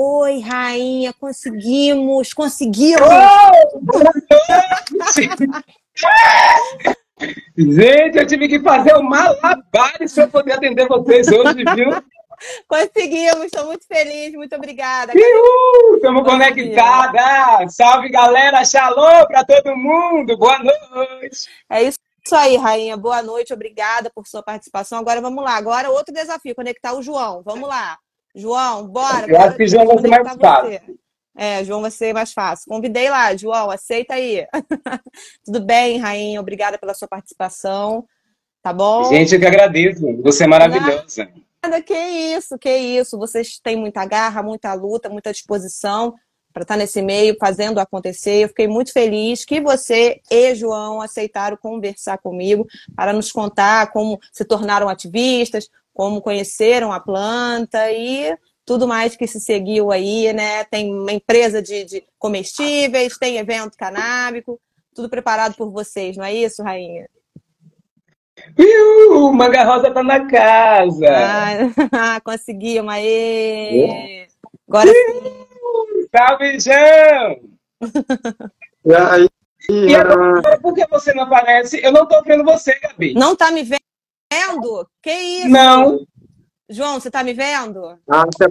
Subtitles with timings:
[0.00, 3.00] Oi, rainha, conseguimos, conseguimos!
[3.02, 3.98] Oh!
[7.58, 11.90] Gente, eu tive que fazer um malabares para poder atender vocês hoje, viu?
[12.68, 15.12] Conseguimos, estou muito feliz, muito obrigada.
[15.16, 17.74] Estamos conectadas!
[17.74, 18.64] Salve, galera!
[18.64, 20.38] Shalom para todo mundo!
[20.38, 21.48] Boa noite!
[21.68, 21.98] É isso
[22.30, 22.96] aí, Rainha.
[22.96, 25.00] Boa noite, obrigada por sua participação.
[25.00, 25.56] Agora vamos lá.
[25.56, 27.42] Agora outro desafio, conectar o João.
[27.44, 27.98] Vamos lá.
[28.34, 29.26] João, bora.
[29.28, 30.98] Eu acho que o João vai ser mais fácil.
[31.36, 32.66] É, João vai ser mais fácil.
[32.68, 34.44] Convidei lá, João, aceita aí.
[35.44, 36.40] Tudo bem, Rainha?
[36.40, 38.04] Obrigada pela sua participação.
[38.60, 39.04] Tá bom?
[39.04, 40.00] Gente, eu que agradeço.
[40.22, 41.28] Você é maravilhosa.
[41.62, 43.16] Nada, que isso, que isso.
[43.16, 46.14] Vocês têm muita garra, muita luta, muita disposição
[46.52, 48.44] para estar nesse meio, fazendo acontecer.
[48.44, 52.66] Eu fiquei muito feliz que você e João aceitaram conversar comigo
[52.96, 58.32] para nos contar como se tornaram ativistas, como conheceram a planta e
[58.64, 60.62] tudo mais que se seguiu aí, né?
[60.62, 64.60] Tem uma empresa de, de comestíveis, tem evento canábico,
[64.94, 67.08] tudo preparado por vocês, não é isso, Rainha?
[68.56, 71.08] Iu, Manga Rosa tá na casa.
[71.90, 74.28] Ah, conseguimos, aê!
[74.68, 74.92] Agora.
[76.16, 77.40] Salve, João!
[78.86, 79.28] E aí?
[79.68, 81.78] E agora, por que você não aparece?
[81.84, 83.12] Eu não tô vendo você, Gabi.
[83.12, 83.77] Não tá me vendo?
[85.02, 85.48] Que isso?
[85.48, 86.06] Não.
[86.68, 87.98] João, você tá me vendo?
[88.10, 88.46] Ah, você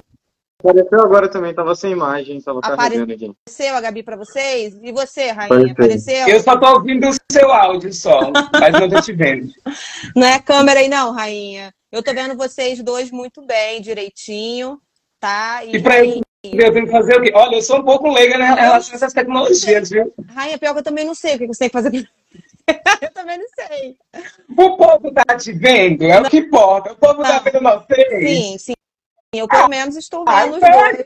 [0.59, 3.25] apareceu agora também, tava sem imagem, tava carregando aqui.
[3.25, 4.75] Apareceu a Gabi pra vocês?
[4.81, 5.71] E você, Rainha, Apareceu.
[5.73, 6.27] apareceu?
[6.27, 9.53] Eu só tô ouvindo o seu áudio só, mas não tô te vendo.
[10.15, 11.71] Não é câmera aí não, Rainha.
[11.91, 14.81] Eu tô vendo vocês dois muito bem, direitinho,
[15.19, 15.63] tá?
[15.63, 17.31] E pra eu, eu tenho que fazer o quê?
[17.35, 20.11] Olha, eu sou um pouco leiga né, em relação a essas tecnologias, viu?
[20.29, 22.09] Rainha, pior que eu também não sei o que você tem que fazer.
[23.01, 23.97] eu também não sei.
[24.57, 26.91] O povo tá te vendo, é o que importa.
[26.93, 27.43] O povo tá Não.
[27.43, 28.29] vendo nós três.
[28.29, 28.73] Sim, sim.
[29.35, 31.05] Eu pelo menos estou Ah, vendo os dois.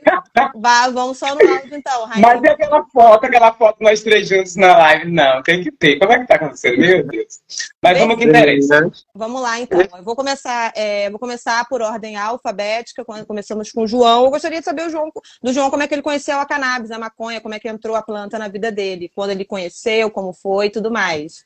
[0.54, 2.24] Vá, vamos só no áudio então, Rainha.
[2.24, 5.10] Mas e aquela foto, aquela foto nós três juntos na live?
[5.10, 5.98] Não, tem que ter.
[5.98, 6.78] Como é que tá acontecendo?
[6.78, 7.40] Meu Deus.
[7.82, 8.90] Mas vamos que interessa.
[9.12, 9.80] Vamos lá, então.
[9.80, 14.24] Eu vou começar, é, vou começar por ordem alfabética, quando começamos com o João.
[14.24, 15.10] Eu gostaria de saber o João,
[15.42, 17.96] do João como é que ele conheceu a cannabis, a maconha, como é que entrou
[17.96, 21.44] a planta na vida dele, quando ele conheceu, como foi e tudo mais.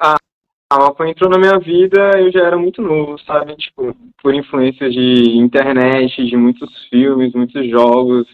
[0.00, 3.56] A maconha entrou na minha vida, eu já era muito novo, sabe?
[3.56, 8.26] Tipo, por influência de internet, de muitos filmes, muitos jogos.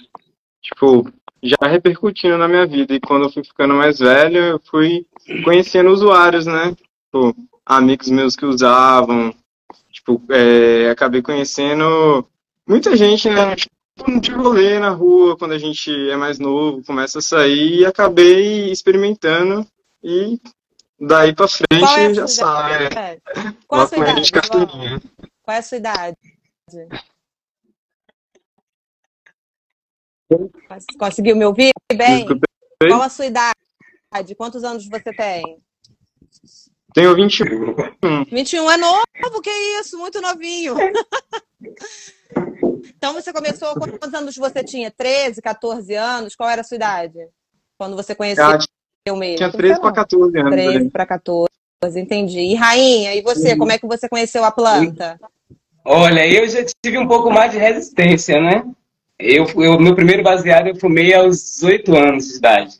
[0.63, 1.11] Tipo,
[1.43, 2.95] já repercutindo na minha vida.
[2.95, 5.07] E quando eu fui ficando mais velho, eu fui
[5.45, 6.77] conhecendo usuários, né?
[7.05, 7.35] Tipo,
[7.65, 9.35] amigos meus que usavam.
[9.91, 12.27] Tipo, é, acabei conhecendo
[12.69, 13.57] muita gente, né?
[13.57, 17.81] Tipo, de rolê na rua, quando a gente é mais novo, começa a sair.
[17.81, 19.67] E acabei experimentando.
[20.05, 20.39] E
[21.01, 22.87] daí pra frente é já sabe.
[22.87, 23.21] idade?
[23.67, 25.03] Qual a sua idade, de carteirinha.
[25.43, 26.17] Qual é a sua idade?
[30.99, 32.27] Conseguiu me ouvir bem?
[32.89, 33.55] Qual a sua idade?
[34.37, 35.63] Quantos anos você tem?
[36.95, 37.45] Tenho 21.
[38.31, 39.99] 21 é novo, que isso?
[39.99, 40.75] Muito novinho.
[42.97, 44.91] Então você começou, quantos anos você tinha?
[44.91, 46.35] 13, 14 anos?
[46.35, 47.19] Qual era a sua idade?
[47.77, 48.45] Quando você conheceu
[49.11, 49.37] O mesmo?
[49.37, 50.51] Tinha 13 para 14 anos.
[50.53, 50.91] 13 ali.
[50.91, 51.49] para 14,
[51.97, 52.41] entendi.
[52.41, 55.19] E Rainha, e você, como é que você conheceu a planta?
[55.85, 58.65] Olha, eu já tive um pouco mais de resistência, né?
[59.19, 62.75] Eu, eu, meu primeiro baseado eu fumei aos 18 anos de idade.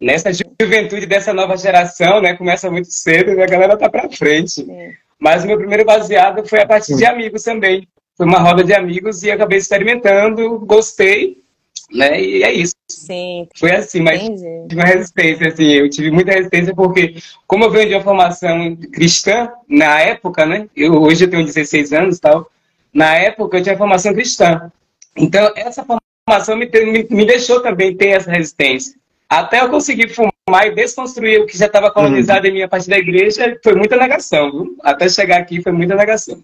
[0.00, 2.34] Nessa juventude dessa nova geração, né?
[2.34, 4.62] Começa muito cedo e a galera tá pra frente.
[4.62, 4.92] Sim.
[5.18, 7.86] Mas o meu primeiro baseado foi a partir de amigos também.
[8.16, 11.42] Foi uma roda de amigos e acabei experimentando, gostei,
[11.90, 12.20] né?
[12.20, 12.74] E é isso.
[12.88, 14.68] Sim, Foi assim, mas entendi.
[14.68, 18.76] tive uma resistência, assim, eu tive muita resistência porque, como eu venho de uma formação
[18.92, 22.50] cristã, na época, né, eu, hoje eu tenho 16 anos e tal,
[22.92, 24.70] na época eu tinha formação cristã.
[25.16, 25.84] Então, essa
[26.26, 28.94] formação me, me, me deixou também ter essa resistência.
[29.28, 32.90] Até eu conseguir fumar e desconstruir o que já estava colonizado em mim a partir
[32.90, 34.76] da igreja, foi muita negação, viu?
[34.82, 36.42] Até chegar aqui foi muita negação.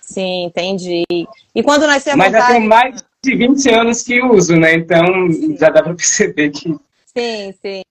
[0.00, 1.04] Sim, entendi.
[1.54, 2.66] E quando nasceu a Mas já vontade...
[2.66, 4.74] mais de 20 anos que uso, né?
[4.74, 5.04] Então,
[5.58, 6.74] já dá para perceber que
[7.16, 7.82] Sim, sim,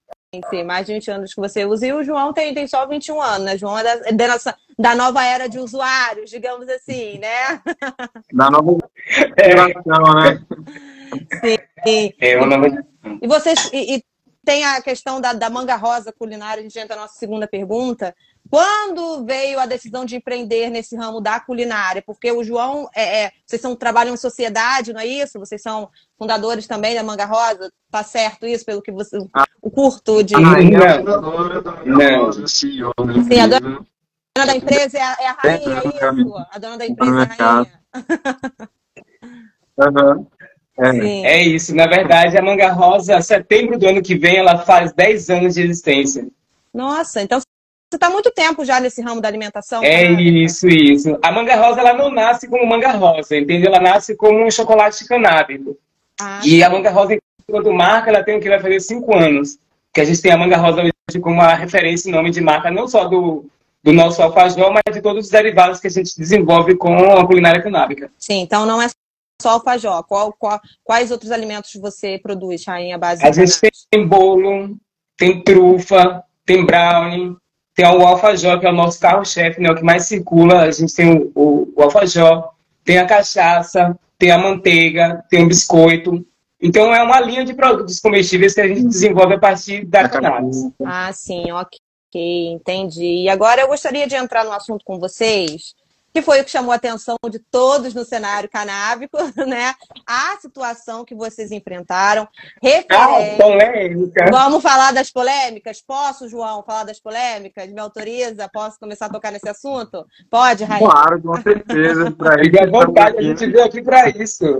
[0.49, 0.63] sim.
[0.63, 1.87] Mais de 20 anos que você usa.
[1.87, 3.57] E o João tem, tem só 21 anos, né?
[3.57, 7.61] João é da, é da, nossa, da nova era de usuários, digamos assim, né?
[8.31, 8.77] Da nova
[9.35, 10.45] é, geração, né?
[11.85, 12.13] Sim.
[12.19, 12.85] é uma nova
[13.21, 14.03] E vocês e, e
[14.45, 18.15] tem a questão da, da manga rosa culinária, a gente entra na nossa segunda pergunta.
[18.49, 22.01] Quando veio a decisão de empreender nesse ramo da culinária?
[22.05, 25.39] Porque o João, é, é, vocês são, trabalham em sociedade, não é isso?
[25.39, 27.71] Vocês são fundadores também da Manga Rosa?
[27.91, 29.17] Tá certo isso, pelo que você.
[29.61, 30.35] O curto de.
[30.35, 30.85] Ah, ele é Não.
[30.85, 32.25] a fundadora da Não.
[32.25, 33.59] Rosa, CEO da Sim, a empresa.
[34.45, 36.33] da empresa é a, é a rainha, é isso?
[36.51, 37.71] A dona da empresa é a rainha.
[39.77, 40.27] Uhum.
[40.79, 41.39] É.
[41.39, 41.43] é.
[41.43, 41.75] isso.
[41.75, 45.61] Na verdade, a Manga Rosa, setembro do ano que vem, ela faz 10 anos de
[45.61, 46.27] existência.
[46.73, 47.39] Nossa, então
[47.89, 49.81] você está há muito tempo já nesse ramo da alimentação.
[49.81, 50.21] É né?
[50.21, 51.17] isso, isso.
[51.23, 53.69] A Manga Rosa, ela não nasce como Manga Rosa, entendeu?
[53.71, 55.77] Ela nasce como um chocolate canábico.
[56.19, 57.17] Ah, e a Manga Rosa,
[57.47, 59.57] enquanto marca, ela tem o que vai fazer 5 anos.
[59.93, 62.69] Que a gente tem a Manga Rosa hoje como uma referência em nome de marca,
[62.69, 63.45] não só do,
[63.81, 67.63] do nosso alfajor, mas de todos os derivados que a gente desenvolve com a culinária
[67.63, 68.11] canábica.
[68.17, 68.89] Sim, então não é
[69.41, 70.03] só alfajor.
[70.03, 73.53] Qual, qual, quais outros alimentos você produz, Rainha, base A gente
[73.89, 74.75] tem bolo,
[75.15, 77.33] tem trufa, tem brownie,
[77.77, 80.61] tem o alfajor, que é o nosso carro-chefe, né, o que mais circula.
[80.61, 82.49] A gente tem o, o, o alfajor,
[82.83, 86.25] tem a cachaça, tem a manteiga, tem o biscoito.
[86.59, 90.57] Então, é uma linha de produtos comestíveis que a gente desenvolve a partir da cannabis.
[90.83, 91.77] Ah, sim, ok,
[92.51, 93.25] entendi.
[93.25, 95.75] E agora eu gostaria de entrar no assunto com vocês
[96.17, 99.75] que foi o que chamou a atenção de todos no cenário canábico, né?
[100.03, 102.27] A situação que vocês enfrentaram.
[102.89, 104.25] Ah, polêmica.
[104.31, 105.79] Vamos falar das polêmicas?
[105.79, 107.71] Posso, João, falar das polêmicas?
[107.71, 108.49] Me autoriza?
[108.51, 110.07] Posso começar a tocar nesse assunto?
[110.27, 110.89] Pode, Raíssa?
[110.89, 112.05] Claro, com certeza.
[112.43, 114.59] Fique à vontade, a gente veio aqui para isso.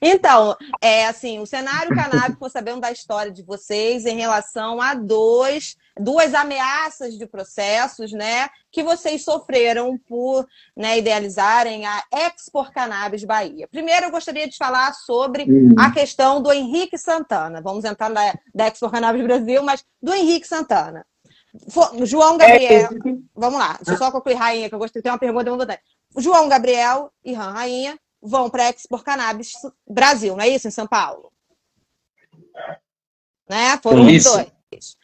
[0.00, 5.76] Então, é assim, o cenário canábico, sabendo da história de vocês em relação a dois,
[5.98, 10.46] duas ameaças de processos, né, que vocês sofreram por
[10.76, 13.68] né, idealizarem a Expor Cannabis Bahia.
[13.68, 15.74] Primeiro, eu gostaria de falar sobre uhum.
[15.78, 17.60] a questão do Henrique Santana.
[17.60, 21.06] Vamos entrar na da Expor Cannabis Brasil, mas do Henrique Santana.
[22.02, 22.90] João Gabriel.
[22.90, 25.66] É, vamos lá, deixa eu só concluir, Rainha, que eu gostei ter uma pergunta muito
[26.16, 29.52] João Gabriel e Ram Rainha vão para a Expo Cannabis
[29.86, 30.66] Brasil, não é isso?
[30.66, 31.30] Em São Paulo.
[33.48, 33.78] Né?
[33.82, 34.96] Foram os dois.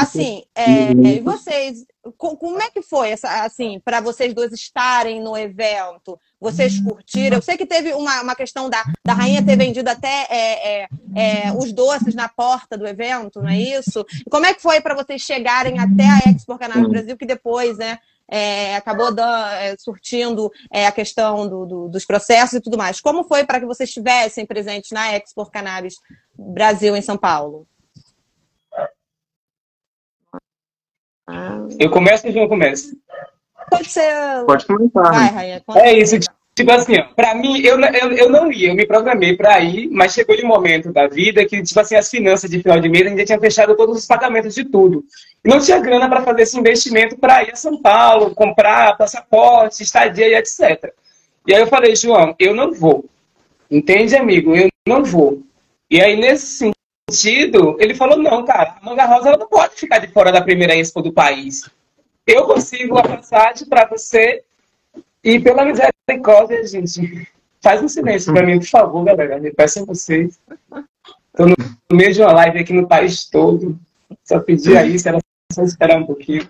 [0.00, 1.84] Assim, é, e vocês,
[2.16, 6.18] como é que foi essa, assim, para vocês dois estarem no evento?
[6.40, 7.36] Vocês curtiram?
[7.36, 10.88] Eu sei que teve uma, uma questão da, da rainha ter vendido até é, é,
[11.14, 14.04] é os doces na porta do evento, não é isso?
[14.26, 17.78] E como é que foi para vocês chegarem até a Expo Cannabis Brasil, que depois,
[17.78, 17.98] né,
[18.30, 23.00] é, acabou dando, é, surtindo é, a questão do, do, dos processos e tudo mais.
[23.00, 25.94] Como foi para que vocês estivessem presentes na Expo Cannabis
[26.38, 27.66] Brasil em São Paulo?
[31.78, 32.96] Eu começo ou não começo?
[33.70, 34.44] Pode ser.
[34.46, 35.02] Pode começar.
[35.02, 36.16] Vai, Raia, é isso.
[36.60, 40.12] Tipo assim, para mim, eu, eu, eu não ia, eu me programei para ir, mas
[40.12, 43.06] chegou de um momento da vida que, tipo assim, as finanças de final de mês,
[43.06, 45.02] a gente já tinha fechado todos os pagamentos de tudo.
[45.42, 49.82] E não tinha grana para fazer esse investimento para ir a São Paulo, comprar passaporte,
[49.82, 50.92] estadia e etc.
[51.46, 53.06] E aí eu falei, João, eu não vou.
[53.70, 54.54] Entende, amigo?
[54.54, 55.40] Eu não vou.
[55.90, 56.72] E aí, nesse
[57.08, 60.76] sentido, ele falou, não, cara, a Manga Rosa não pode ficar de fora da primeira
[60.76, 61.70] expo do país.
[62.26, 64.42] Eu consigo a passagem para você
[65.22, 67.28] e pela misericórdia, gente,
[67.60, 69.38] faz um silêncio para mim, por favor, galera.
[69.38, 70.38] Me peço a vocês.
[71.28, 73.78] Estou no meio de uma live aqui no país todo.
[74.24, 75.18] Só pedir aí, se era
[75.52, 76.48] só esperar um pouquinho.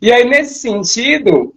[0.00, 1.54] E aí, nesse sentido,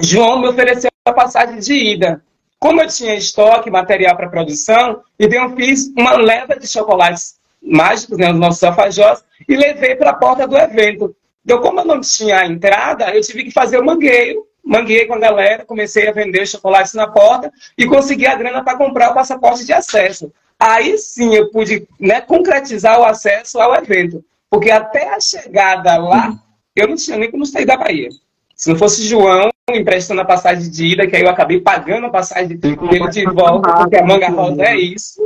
[0.00, 2.22] João me ofereceu a passagem de ida.
[2.58, 8.18] Como eu tinha estoque, material para produção, então eu fiz uma leva de chocolates mágicos,
[8.18, 11.14] né, os nossos alfajós, e levei para a porta do evento.
[11.44, 15.18] Então, como eu não tinha entrada, eu tive que fazer o mangueiro manguei com a
[15.18, 19.64] galera, comecei a vender chocolates na porta e consegui a grana para comprar o passaporte
[19.64, 20.30] de acesso.
[20.60, 24.22] Aí sim eu pude né, concretizar o acesso ao evento.
[24.50, 26.34] Porque até a chegada lá,
[26.76, 28.08] eu não tinha nem como sair da Bahia.
[28.54, 32.10] Se não fosse João emprestando a passagem de ida, que aí eu acabei pagando a
[32.10, 35.20] passagem dele de volta, porque a manga rosa é isso.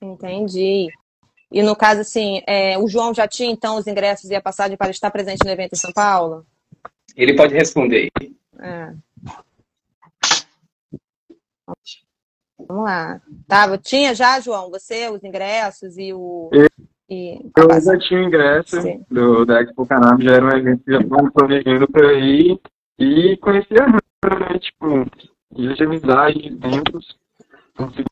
[0.00, 0.88] Entendi.
[1.52, 4.76] E no caso, assim, é, o João já tinha então os ingressos e a passagem
[4.76, 6.46] para estar presente no evento em São Paulo?
[7.14, 8.08] Ele pode responder.
[8.58, 8.92] É.
[12.66, 13.20] Vamos lá.
[13.46, 16.50] Tava, tinha já, João, você, os ingressos e o.
[17.10, 18.76] E eu já tinha o ingresso
[19.10, 22.58] do, da Expo Cannabis, já era um evento que já estava planejando para ir
[22.98, 24.58] e conhecia a né?
[24.58, 25.04] Tipo,
[25.58, 27.00] já tinha amizade dentro,
[27.76, 28.11] consegui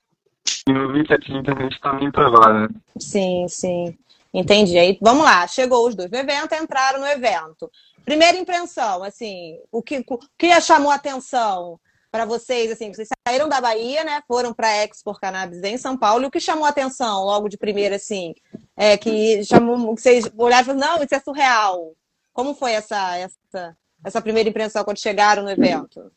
[0.92, 2.68] vi que a internet também lá, né?
[2.98, 3.98] Sim, sim.
[4.32, 4.78] Entendi.
[4.78, 7.70] Aí, vamos lá, chegou os dois no evento, entraram no evento.
[8.04, 11.78] Primeira impressão, assim, o que, o que chamou atenção
[12.10, 15.96] para vocês, assim, vocês saíram da Bahia, né, foram para a Expo Cannabis em São
[15.96, 18.34] Paulo, e o que chamou atenção logo de primeira, assim,
[18.76, 21.92] é que chamou, que vocês olharam e falaram, não, isso é surreal.
[22.32, 26.10] Como foi essa, essa, essa primeira impressão quando chegaram no evento?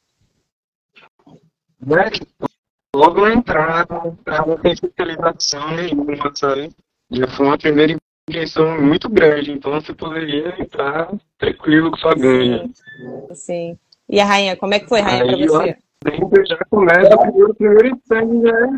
[2.96, 6.70] Né, logo na entrada, não tem fiscalização nenhuma, sabe?
[7.12, 7.98] Já foi uma primeira
[8.30, 12.70] injeção muito grande, então você poderia entrar tranquilo com sua ganha.
[13.34, 13.78] Sim.
[14.10, 15.78] E a rainha, como é que foi, rainha, para você?
[16.04, 18.70] Dentro já começa, primeiro, primeiro sangue já é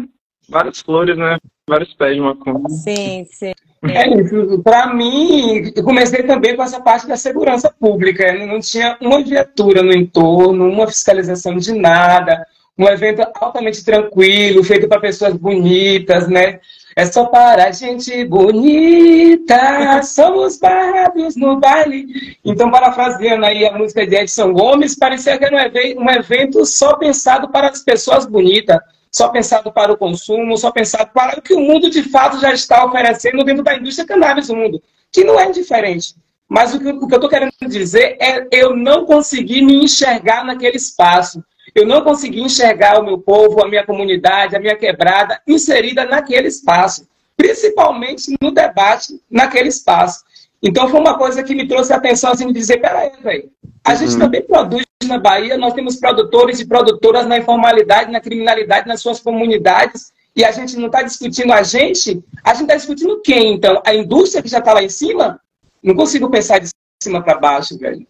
[0.47, 1.37] várias flores, né?
[1.67, 2.69] Vários pés de macumba.
[2.69, 3.53] Sim, sim.
[3.83, 4.61] É isso.
[4.63, 8.31] Para mim, eu comecei também com essa parte da segurança pública.
[8.45, 12.45] Não tinha uma viatura no entorno, uma fiscalização de nada.
[12.77, 16.59] Um evento altamente tranquilo, feito para pessoas bonitas, né?
[16.97, 22.37] É só para gente bonita, somos barrados no baile.
[22.43, 27.49] Então, parafraseando aí a música de Edson Gomes, parecia que era um evento só pensado
[27.49, 28.79] para as pessoas bonitas,
[29.11, 32.53] só pensado para o consumo, só pensado para o que o mundo de fato já
[32.53, 36.15] está oferecendo dentro da indústria cannabis no mundo, que não é diferente.
[36.47, 40.45] Mas o que, o que eu estou querendo dizer é eu não consegui me enxergar
[40.45, 41.43] naquele espaço.
[41.75, 46.47] Eu não consegui enxergar o meu povo, a minha comunidade, a minha quebrada inserida naquele
[46.47, 47.05] espaço,
[47.35, 50.23] principalmente no debate naquele espaço.
[50.63, 53.51] Então foi uma coisa que me trouxe a atenção assim de dizer, peraí, velho,
[53.83, 53.97] a uhum.
[53.97, 59.01] gente também produz na Bahia, nós temos produtores e produtoras na informalidade, na criminalidade, nas
[59.01, 63.53] suas comunidades, e a gente não está discutindo a gente, a gente está discutindo quem,
[63.53, 63.81] então?
[63.85, 65.39] A indústria que já está lá em cima?
[65.83, 66.69] Não consigo pensar de
[67.03, 68.07] cima para baixo, velho.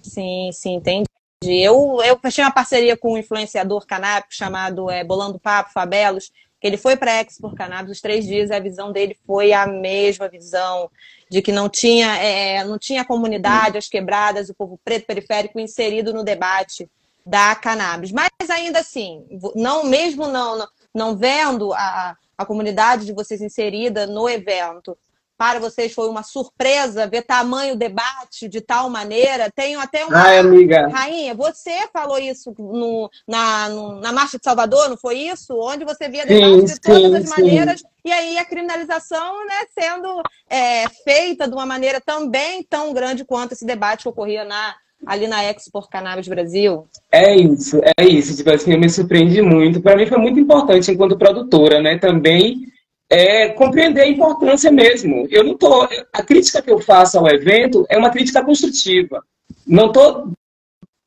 [0.00, 1.06] Sim, sim, entendi.
[1.52, 6.66] Eu, eu fechei uma parceria com um influenciador canábico chamado é, Bolando Papo, Fabelos, que
[6.66, 9.66] ele foi para a Expo Cannabis os três dias e a visão dele foi a
[9.66, 10.90] mesma visão
[11.30, 16.14] de que não tinha, é, não tinha comunidade, as quebradas, o povo preto periférico inserido
[16.14, 16.88] no debate
[17.24, 18.12] da cannabis.
[18.12, 19.24] Mas ainda assim,
[19.54, 24.96] não mesmo não, não, não vendo a, a comunidade de vocês inserida no evento,
[25.36, 29.50] para vocês foi uma surpresa ver tamanho debate de tal maneira.
[29.54, 30.18] Tenho até uma.
[30.18, 30.88] Ai, amiga.
[30.88, 35.54] Rainha, você falou isso no, na, no, na Marcha de Salvador, não foi isso?
[35.58, 37.42] Onde você via debate sim, de todas sim, as sim.
[37.42, 37.82] maneiras.
[38.04, 43.52] E aí a criminalização né, sendo é, feita de uma maneira também tão grande quanto
[43.52, 46.86] esse debate que ocorria na, ali na Expo Cannabis Brasil?
[47.10, 48.36] É isso, é isso.
[48.36, 49.80] Tipo assim, eu me surpreendi muito.
[49.80, 51.98] Para mim foi muito importante enquanto produtora, né?
[51.98, 52.66] Também
[53.08, 55.26] é, compreender a importância mesmo.
[55.30, 59.22] Eu não tô, a crítica que eu faço ao evento é uma crítica construtiva.
[59.66, 60.32] Não estou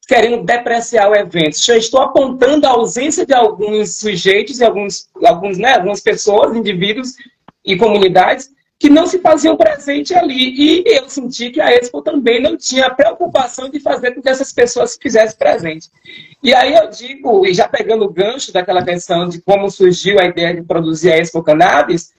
[0.07, 1.63] querendo depreciar o evento.
[1.63, 7.13] Já estou apontando a ausência de alguns sujeitos e alguns, alguns, né, algumas pessoas, indivíduos
[7.63, 8.49] e comunidades
[8.79, 10.55] que não se faziam presente ali.
[10.57, 14.29] E eu senti que a Expo também não tinha a preocupação de fazer com que
[14.29, 15.89] essas pessoas se fizessem presente.
[16.41, 20.25] E aí eu digo, e já pegando o gancho daquela questão de como surgiu a
[20.25, 22.13] ideia de produzir a Expo Cannabis,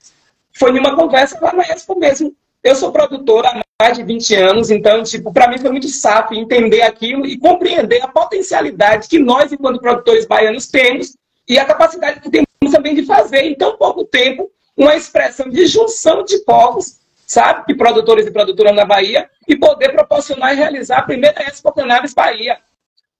[0.53, 2.35] foi numa conversa lá na Expo mesmo.
[2.63, 6.35] Eu sou produtora há mais de 20 anos, então, tipo, para mim foi muito sapo
[6.35, 11.17] entender aquilo e compreender a potencialidade que nós, enquanto produtores baianos, temos
[11.49, 15.65] e a capacidade que temos também de fazer em tão pouco tempo uma expressão de
[15.65, 20.99] junção de povos, sabe, de produtores e produtoras na Bahia, e poder proporcionar e realizar
[20.99, 22.57] a primeira Expo Cannabis Bahia.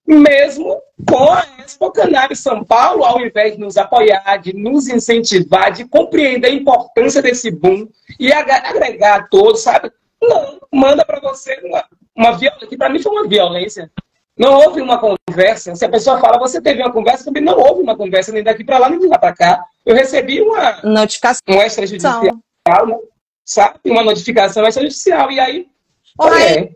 [0.05, 5.71] Mesmo com a Expo Cannabis São Paulo, ao invés de nos apoiar, de nos incentivar,
[5.71, 7.87] de compreender a importância desse boom
[8.19, 9.91] e agregar a todos, sabe?
[10.21, 13.91] Não, manda para você uma, uma violência, que para mim foi uma violência.
[14.37, 15.75] Não houve uma conversa.
[15.75, 18.63] Se a pessoa fala, você teve uma conversa, também não houve uma conversa, nem daqui
[18.63, 19.65] para lá, nem de lá para cá.
[19.85, 22.97] Eu recebi uma notificação um extrajudicial, né?
[23.45, 23.79] sabe?
[23.85, 25.31] Uma notificação extrajudicial.
[25.31, 25.67] E aí.
[26.19, 26.75] Oi,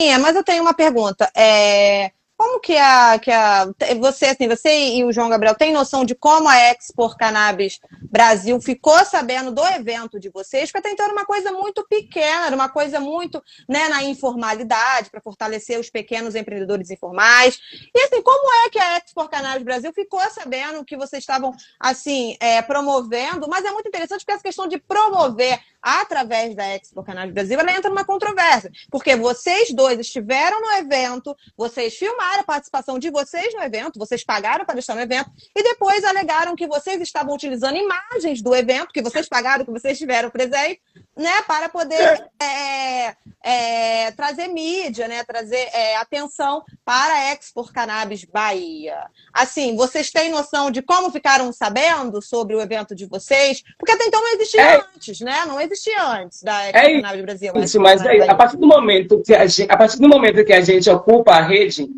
[0.00, 0.18] é.
[0.18, 1.30] mas eu tenho uma pergunta.
[1.36, 3.66] É, como que a, que a
[4.00, 7.78] você assim, você e o João Gabriel têm noção de como a Expo Cannabis
[8.10, 10.70] Brasil ficou sabendo do evento de vocês?
[10.70, 15.10] Porque até então era uma coisa muito pequena, era uma coisa muito né, na informalidade,
[15.10, 17.60] para fortalecer os pequenos empreendedores informais.
[17.94, 22.36] E assim, como é que a Expo Cannabis Brasil ficou sabendo que vocês estavam assim
[22.40, 23.48] é, promovendo?
[23.48, 27.72] Mas é muito interessante porque essa questão de promover através da Expo Cannabis Brasil, ela
[27.72, 28.72] entra numa controvérsia.
[28.90, 34.24] Porque vocês dois estiveram no evento, vocês filmaram a participação de vocês no evento, vocês
[34.24, 38.92] pagaram para estar no evento, e depois alegaram que vocês estavam utilizando imagens do evento,
[38.92, 40.80] que vocês pagaram, que vocês estiveram presentes,
[41.16, 48.24] né, para poder é, é, trazer mídia, né, trazer é, atenção para a Expo Cannabis
[48.24, 48.96] Bahia.
[49.32, 53.62] Assim, vocês têm noção de como ficaram sabendo sobre o evento de vocês?
[53.78, 54.76] Porque até então não existia é.
[54.76, 55.44] antes, né?
[55.46, 57.52] Não existia antes da Expo é Cannabis Brasil.
[57.56, 60.60] Isso, mas a partir do momento que a gente, a partir do momento que a
[60.60, 61.88] gente ocupa a rede,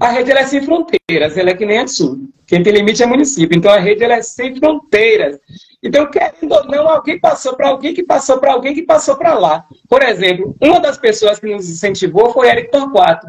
[0.00, 2.28] a rede ela é sem fronteiras, ela é que nem a Sul.
[2.46, 3.56] Quem tem limite é município.
[3.56, 5.38] Então a rede ela é sem fronteiras.
[5.82, 9.34] Então, querendo ou não, alguém passou para alguém que passou para alguém que passou para
[9.34, 9.66] lá.
[9.88, 13.26] Por exemplo, uma das pessoas que nos incentivou foi Eric Torquato.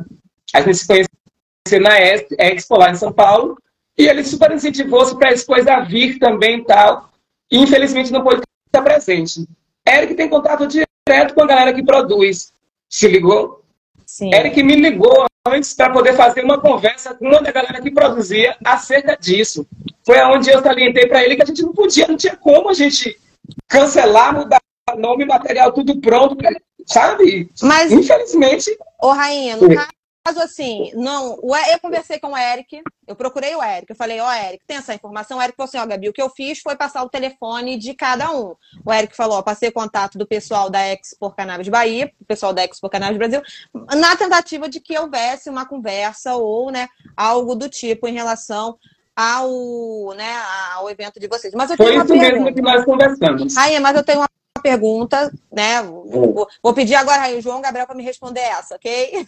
[0.54, 3.58] A gente se conheceu na Expo lá em São Paulo
[3.98, 7.10] e ele super incentivou-se para essa coisa vir também tal.
[7.52, 9.46] E infelizmente não pôde estar presente.
[9.88, 12.54] Eric tem contato direto com a galera que produz.
[12.90, 13.65] Se ligou?
[14.06, 14.34] Sim.
[14.34, 18.56] Eric me ligou antes para poder fazer uma conversa com uma da galera que produzia
[18.64, 19.68] acerca disso.
[20.06, 22.74] Foi aonde eu salientei para ele que a gente não podia, não tinha como a
[22.74, 23.18] gente
[23.68, 24.60] cancelar, mudar
[24.98, 26.38] nome, material, tudo pronto,
[26.86, 27.50] sabe?
[27.62, 28.78] Mas, infelizmente.
[29.02, 29.95] Ô, Rainha, no caso
[30.26, 31.40] caso, assim, não.
[31.72, 34.78] Eu conversei com o Eric, eu procurei o Eric, eu falei, ó, oh, Eric, tem
[34.78, 35.38] essa informação?
[35.38, 37.78] O Eric falou assim, ó, oh, Gabi, o que eu fiz foi passar o telefone
[37.78, 38.56] de cada um.
[38.84, 42.52] O Eric falou, ó, passei o contato do pessoal da Expo Cannabis Bahia, o pessoal
[42.52, 43.42] da Expo Cannabis Brasil,
[43.96, 48.78] na tentativa de que houvesse uma conversa ou, né, algo do tipo em relação
[49.16, 50.36] ao, né,
[50.74, 51.54] ao evento de vocês.
[51.54, 52.34] Mas eu tenho Foi uma isso pergunta.
[52.34, 53.56] mesmo que nós conversamos.
[53.56, 54.30] Rainha, mas eu tenho uma
[54.66, 55.84] pergunta, né?
[55.84, 59.28] Vou, vou pedir agora aí o João Gabriel para me responder essa, ok?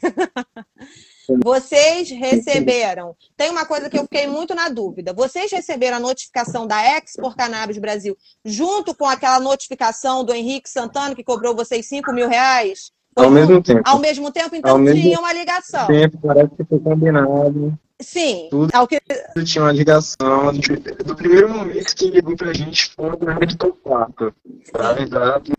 [1.44, 3.16] Vocês receberam.
[3.36, 5.14] Tem uma coisa que eu fiquei muito na dúvida.
[5.14, 11.14] Vocês receberam a notificação da Export Cannabis Brasil junto com aquela notificação do Henrique Santana
[11.14, 12.92] que cobrou vocês 5 mil reais?
[13.16, 13.82] Ao mesmo tempo.
[13.86, 15.86] Ao mesmo tempo, então Ao tinha uma ligação.
[15.86, 17.78] Tempo, parece que foi combinado.
[18.02, 18.48] Sim.
[18.52, 19.00] Tudo ao que...
[19.44, 20.52] tinha uma ligação.
[21.06, 24.34] Do primeiro momento que ligou pra gente foi o momento do quarto.
[24.72, 25.02] Tá?
[25.02, 25.52] Exato.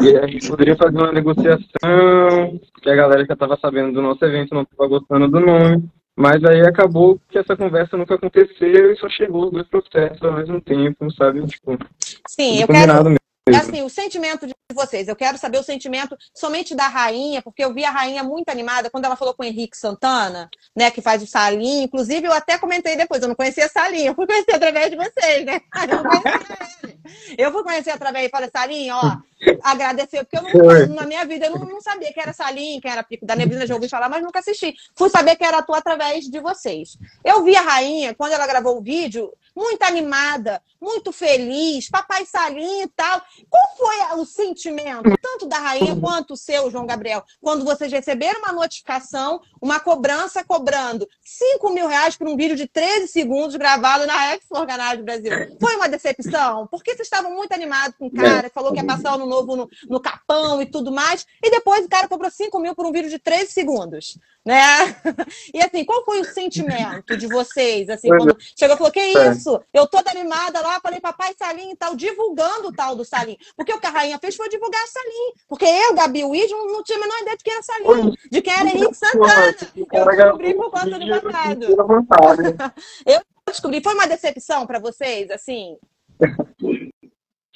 [0.00, 4.24] E a gente poderia fazer uma negociação, porque a galera já estava sabendo do nosso
[4.24, 5.88] evento, não estava gostando do nome.
[6.16, 10.32] Mas aí acabou que essa conversa nunca aconteceu e só chegou os dois processos ao
[10.32, 11.46] mesmo tempo, sabe?
[11.46, 11.78] Tipo,
[12.26, 13.16] Sim, eu quero, mesmo.
[13.54, 17.64] É assim, o sentimento de vocês, eu quero saber o sentimento somente da rainha, porque
[17.64, 21.00] eu vi a rainha muito animada quando ela falou com o Henrique Santana, né, que
[21.00, 21.82] faz o Salim.
[21.82, 25.44] Inclusive, eu até comentei depois, eu não conhecia Salim, eu fui conhecer através de vocês,
[25.44, 25.60] né?
[27.38, 27.46] Eu.
[27.46, 29.16] Eu fui conhecer através e falei, Salim, ó,
[29.62, 32.88] agradecer, porque eu não, na minha vida eu não, não, sabia que era Salim, que
[32.88, 34.74] era Pico da Neblina, já ouvi falar, mas nunca assisti.
[34.96, 36.96] Fui saber que era tu através de vocês.
[37.24, 42.82] Eu vi a rainha, quando ela gravou o vídeo, muito animada, muito feliz, papai Salim
[42.82, 43.20] e tal.
[43.50, 48.40] Qual foi o sentimento, tanto da rainha quanto o seu, João Gabriel, quando vocês receberam
[48.40, 54.06] uma notificação, uma cobrança cobrando 5 mil reais por um vídeo de 13 segundos gravado
[54.06, 55.32] na Expo Organário Brasil?
[55.60, 56.66] Foi uma decepção?
[56.68, 59.68] Porque vocês estavam muito animados com o cara, falou que ia passar o novo no,
[59.88, 63.10] no capão e tudo mais, e depois o cara cobrou 5 mil por um vídeo
[63.10, 64.96] de 13 segundos né?
[65.52, 69.30] E assim, qual foi o sentimento de vocês, assim, quando chegou e falou, que é.
[69.30, 69.60] isso?
[69.72, 73.36] Eu toda animada lá, falei, papai Salim e tal, divulgando o tal do Salim.
[73.54, 75.32] Porque o que a rainha fez foi divulgar Salim.
[75.46, 78.42] Porque eu, Gabi Luiz, não, não tinha a menor ideia de quem era Salim, de
[78.42, 79.56] quem era Henrique Santana.
[79.76, 81.66] Eu descobri por conta do mercado.
[83.06, 83.82] Eu descobri.
[83.82, 85.76] Foi uma decepção para vocês, assim?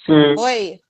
[0.04, 0.34] Sim.
[0.36, 0.80] Foi?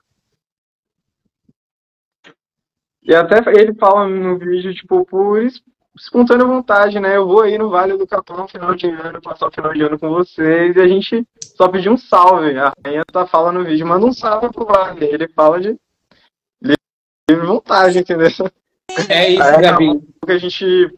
[3.02, 5.38] E até ele fala no vídeo, tipo, por
[5.96, 7.16] espontânea vontade, né?
[7.16, 9.82] Eu vou aí no Vale do Capão no final de ano, passar o final de
[9.82, 12.56] ano com vocês, e a gente só pediu um salve.
[12.56, 15.04] A rainha tá falando no vídeo, manda um salve pro Vale.
[15.04, 15.76] Ele fala de
[16.62, 18.28] livre vontade, entendeu?
[19.08, 20.00] É isso, aí, Gabi.
[20.24, 20.90] Que a gente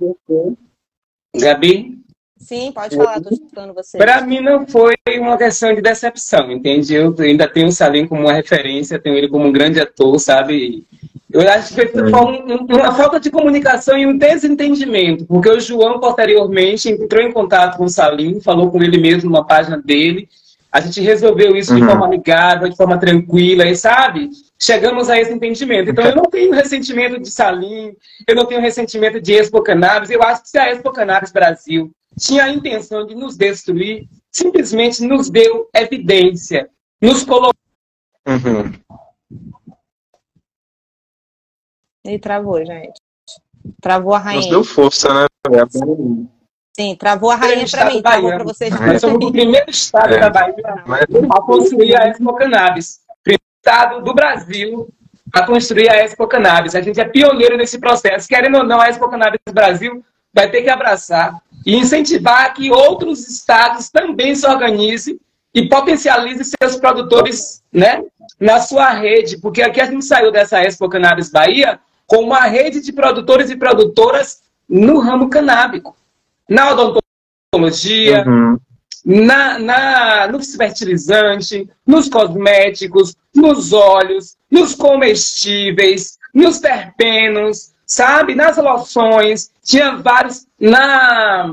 [1.37, 2.05] Gabi?
[2.37, 3.97] Sim, pode falar, tô escutando você.
[3.97, 6.95] Para mim não foi uma questão de decepção, entende?
[6.95, 10.87] Eu ainda tenho o Salim como uma referência, tenho ele como um grande ator, sabe?
[11.35, 16.89] Eu acho que foi uma falta de comunicação e um desentendimento, porque o João, posteriormente,
[16.89, 20.29] entrou em contato com o Salim, falou com ele mesmo numa página dele.
[20.71, 21.81] A gente resolveu isso uhum.
[21.81, 24.31] de forma amigável, de forma tranquila, e sabe?
[24.57, 25.91] Chegamos a esse entendimento.
[25.91, 27.97] Então, eu não tenho ressentimento de Salim,
[28.29, 30.11] eu não tenho ressentimento de Expo Cannabis.
[30.11, 35.03] Eu acho que se a Expo Cannabis Brasil tinha a intenção de nos destruir, simplesmente
[35.05, 36.69] nos deu evidência,
[37.03, 37.53] nos colocou.
[38.25, 38.73] Uhum.
[42.05, 43.01] Ele travou, gente.
[43.81, 44.41] Travou a rainha.
[44.41, 45.27] Nos deu força, né?
[46.77, 48.81] Sim, travou a rainha para mim, travou para vocês.
[48.81, 50.19] Nós somos o primeiro estado é.
[50.19, 50.55] da Bahia
[51.31, 53.01] a construir a Expo Cannabis.
[53.23, 54.89] Primeiro estado do Brasil
[55.33, 56.75] a construir a Expo Cannabis.
[56.75, 58.29] A gente é pioneiro nesse processo.
[58.29, 63.29] Querendo ou não, a Expo Cannabis Brasil vai ter que abraçar e incentivar que outros
[63.29, 65.19] estados também se organizem
[65.55, 68.03] e potencializem seus produtores né,
[68.41, 69.39] na sua rede.
[69.39, 73.57] Porque aqui a gente saiu dessa Expo Cannabis Bahia com uma rede de produtores e
[73.57, 75.97] produtoras no ramo canábico,
[76.49, 78.59] na odontologia, uhum.
[79.05, 88.35] na, na, no fertilizante, nos cosméticos, nos óleos, nos comestíveis, nos terpenos, sabe?
[88.35, 91.51] Nas loções, tinha vários na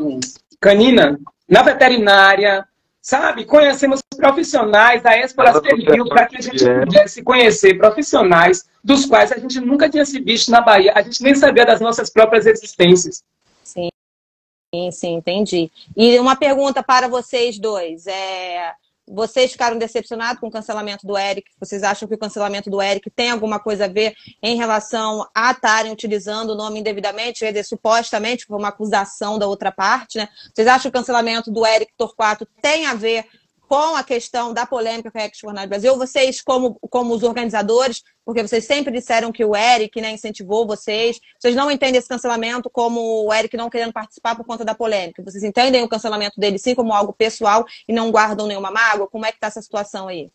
[0.59, 2.65] canina, na veterinária,
[3.01, 3.45] sabe?
[3.45, 9.37] Conhecemos profissionais, a Expo serviu para que a gente pudesse conhecer profissionais dos quais a
[9.37, 13.23] gente nunca tinha se visto na Bahia, a gente nem sabia das nossas próprias existências.
[13.63, 15.71] Sim, sim, entendi.
[15.95, 18.73] E uma pergunta para vocês dois, é...
[19.05, 21.51] vocês ficaram decepcionados com o cancelamento do Eric?
[21.59, 25.51] Vocês acham que o cancelamento do Eric tem alguma coisa a ver em relação a
[25.51, 27.41] estarem utilizando o nome indevidamente?
[27.41, 30.29] Quer dizer, supostamente foi uma acusação da outra parte, né?
[30.53, 33.25] Vocês acham que o cancelamento do Eric Torquato tem a ver
[33.71, 38.03] com a questão da polêmica com a Ex Jornal Brasil, vocês, como, como os organizadores,
[38.25, 42.69] porque vocês sempre disseram que o Eric né, incentivou vocês, vocês não entendem esse cancelamento
[42.69, 45.23] como o Eric não querendo participar por conta da polêmica.
[45.23, 49.07] Vocês entendem o cancelamento dele sim como algo pessoal e não guardam nenhuma mágoa?
[49.07, 50.29] Como é que está essa situação aí?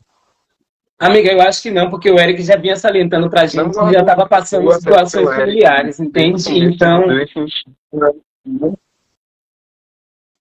[0.98, 4.00] Amiga, eu acho que não, porque o Eric já vinha salientando pra gente que já
[4.00, 6.58] estava passando situações familiares, entende?
[6.58, 7.02] Então.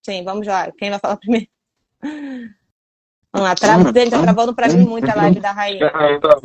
[0.02, 0.72] Sim, vamos lá.
[0.72, 1.50] Quem vai falar primeiro?
[3.36, 5.92] Vamos lá, trava, ele tá travando pra mim muito a live da rainha.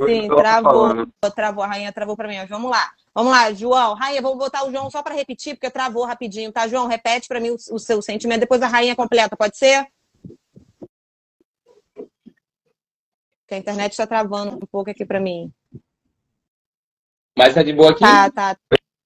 [0.05, 2.35] Sim, travou, travou, a rainha travou pra mim.
[2.49, 2.91] Vamos lá.
[3.15, 3.95] Vamos lá, João.
[3.95, 6.89] Rainha, vou botar o João só para repetir, porque travou rapidinho, tá, João?
[6.89, 9.87] Repete para mim o, o, seu sentimento, depois a rainha completa, pode ser?
[11.95, 15.53] Porque a internet está travando um pouco aqui para mim.
[17.39, 18.01] Mas tá de boa aqui?
[18.01, 18.57] Tá, tá.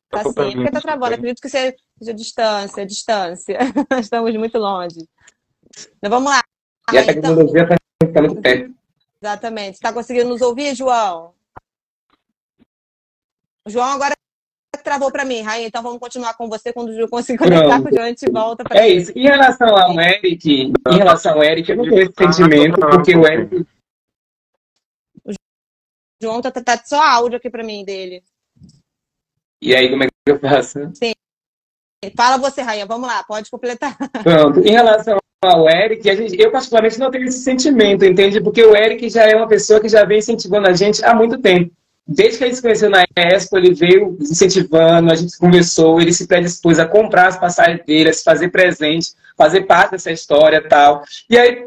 [0.09, 1.16] Tá sim, porque tá travando.
[1.16, 3.59] Acredito que seja, seja distância, distância.
[4.01, 5.07] Estamos muito longe.
[5.99, 6.42] Então vamos lá.
[6.92, 8.75] E a tecnologia está então, muito perto.
[9.23, 9.75] Exatamente.
[9.75, 11.33] Está conseguindo nos ouvir, João?
[13.66, 14.14] João agora
[14.85, 15.66] travou para mim, Rainha.
[15.66, 18.31] Então vamos continuar com você quando o João conseguir conectar com o João, a gente
[18.31, 19.12] volta para É isso.
[19.16, 23.27] Em relação ao Eric, em relação ao Eric, eu não tenho esse sentimento, porque o
[23.27, 23.66] Eric.
[25.25, 25.33] O
[26.23, 28.23] João tá, tá, tá só áudio aqui para mim dele.
[29.62, 30.79] E aí, como é que eu faço?
[30.94, 31.14] Sim.
[32.17, 32.87] Fala você, Rainha.
[32.87, 33.97] Vamos lá, pode completar.
[34.23, 34.61] Pronto.
[34.61, 38.40] Em relação ao Eric, a gente, eu particularmente não tenho esse sentimento, entende?
[38.40, 41.38] Porque o Eric já é uma pessoa que já vem incentivando a gente há muito
[41.38, 41.71] tempo.
[42.07, 46.27] Desde que ele se conheceu na Expo, ele veio incentivando, a gente conversou, ele se
[46.27, 50.69] predispôs a comprar as passagens dele, a se fazer presente, fazer parte dessa história e
[50.69, 51.03] tal.
[51.31, 51.67] E aí,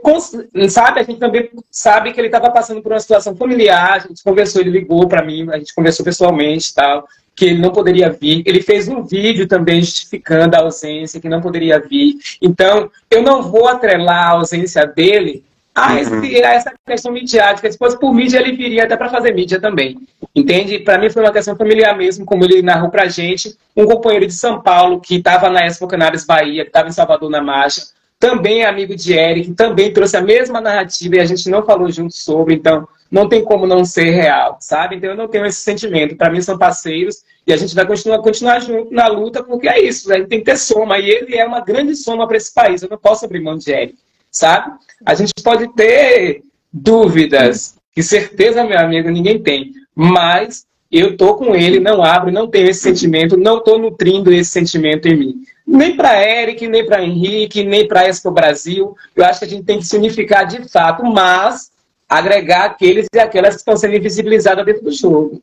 [0.70, 4.24] sabe, a gente também sabe que ele estava passando por uma situação familiar, a gente
[4.24, 8.10] conversou, ele ligou para mim, a gente conversou pessoalmente e tal que ele não poderia
[8.10, 8.42] vir.
[8.48, 12.16] Ele fez um vídeo também justificando a ausência, que não poderia vir.
[12.42, 15.98] Então, eu não vou atrelar a ausência dele a, uhum.
[16.00, 17.72] esse, a essa questão midiática.
[17.72, 20.00] Se fosse por mídia, ele viria até para fazer mídia também.
[20.36, 20.80] Entende?
[20.80, 23.56] Para mim foi uma questão familiar mesmo, como ele narrou para gente.
[23.76, 27.30] Um companheiro de São Paulo, que estava na Expo Cannabis Bahia, que estava em Salvador
[27.30, 27.84] na marcha,
[28.20, 31.92] também é amigo de Eric, também trouxe a mesma narrativa e a gente não falou
[31.92, 32.56] junto sobre.
[32.56, 34.96] Então, não tem como não ser real, sabe?
[34.96, 36.16] Então eu não tenho esse sentimento.
[36.16, 39.82] Para mim são parceiros e a gente vai continuar, continuar junto na luta porque é
[39.82, 41.00] isso, a gente tem que ter soma.
[41.00, 42.82] E ele é uma grande soma para esse país.
[42.82, 43.96] Eu não posso abrir mão de ele,
[44.30, 44.74] sabe?
[45.06, 46.42] A gente pode ter
[46.72, 49.72] dúvidas, que certeza, meu amigo, ninguém tem.
[49.96, 54.52] Mas eu tô com ele, não abro, não tenho esse sentimento, não tô nutrindo esse
[54.52, 55.36] sentimento em mim.
[55.66, 58.96] Nem para Eric, nem para Henrique, nem para Expo Brasil.
[59.16, 61.72] Eu acho que a gente tem que se unificar de fato, mas
[62.08, 65.42] agregar aqueles e aquelas que estão sendo invisibilizadas dentro do jogo.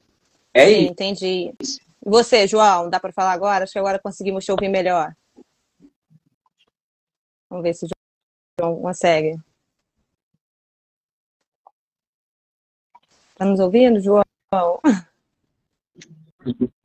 [0.52, 0.92] É Sim, isso.
[0.92, 1.54] entendi.
[2.04, 3.64] Você, João, dá para falar agora?
[3.64, 5.14] Acho que agora conseguimos te ouvir melhor.
[7.50, 7.88] Vamos ver se o
[8.60, 9.36] João consegue.
[13.30, 14.22] Está nos ouvindo, João?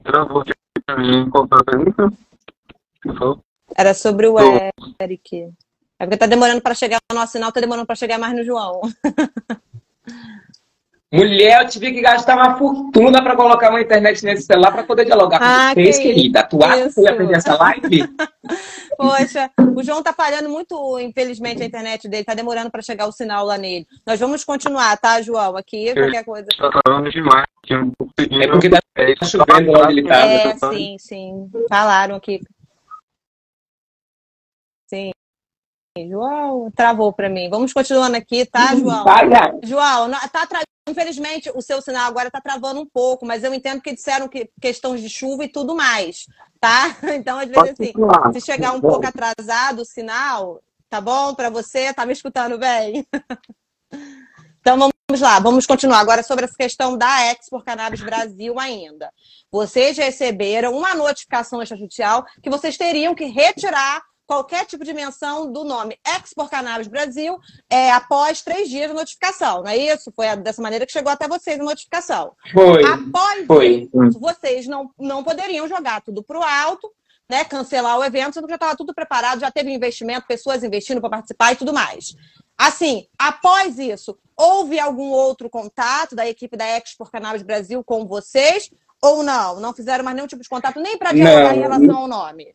[0.03, 0.53] Travou aqui
[0.85, 1.29] para mim.
[1.29, 2.11] Qual foi a pergunta?
[3.77, 4.35] Era sobre o
[4.99, 5.53] Eric.
[5.99, 8.43] É porque tá demorando para chegar o nosso sinal, tá demorando para chegar mais no
[8.43, 8.81] João.
[11.11, 15.05] Mulher, eu tive que gastar uma fortuna para colocar uma internet nesse celular para poder
[15.05, 16.43] dialogar ah, com vocês, que querida.
[16.43, 18.07] Tu acha que eu ia perder essa live?
[18.95, 22.23] Poxa, o João tá falhando muito, infelizmente, a internet dele.
[22.23, 23.87] Tá demorando para chegar o sinal lá nele.
[24.05, 25.57] Nós vamos continuar, tá, João?
[25.57, 26.47] Aqui, qualquer coisa.
[26.55, 27.45] Tá falando demais.
[28.39, 28.79] É porque tá
[29.25, 30.25] chovendo lá onde ele tá.
[30.27, 31.49] É, sim, sim.
[31.67, 32.39] Falaram aqui.
[34.85, 35.11] Sim.
[36.07, 37.49] João, travou para mim.
[37.49, 39.03] Vamos continuando aqui, tá, João?
[39.63, 40.61] João, tá tra...
[40.87, 44.49] infelizmente o seu sinal agora está travando um pouco, mas eu entendo que disseram que
[44.61, 46.25] questões de chuva e tudo mais,
[46.59, 46.95] tá?
[47.15, 47.93] Então, às vezes, assim,
[48.33, 51.93] se chegar um pouco atrasado o sinal, tá bom para você?
[51.93, 53.05] Tá me escutando bem?
[54.61, 59.11] Então vamos lá, vamos continuar agora sobre essa questão da Export Cannabis Brasil ainda.
[59.49, 65.63] Vocês receberam uma notificação extrajudicial que vocês teriam que retirar qualquer tipo de menção do
[65.63, 70.13] nome Export Cannabis Brasil é, após três dias de notificação, não é isso?
[70.15, 72.33] Foi dessa maneira que chegou até vocês a notificação.
[72.53, 72.85] Foi.
[72.85, 73.89] Após foi.
[73.91, 76.93] isso, vocês não, não poderiam jogar tudo para o alto,
[77.27, 81.01] né, cancelar o evento, sendo que já estava tudo preparado, já teve investimento, pessoas investindo
[81.01, 82.15] para participar e tudo mais.
[82.55, 88.69] Assim, após isso, houve algum outro contato da equipe da Export Cannabis Brasil com vocês?
[89.01, 89.59] Ou não?
[89.59, 92.53] Não fizeram mais nenhum tipo de contato nem para dialogar em relação ao nome?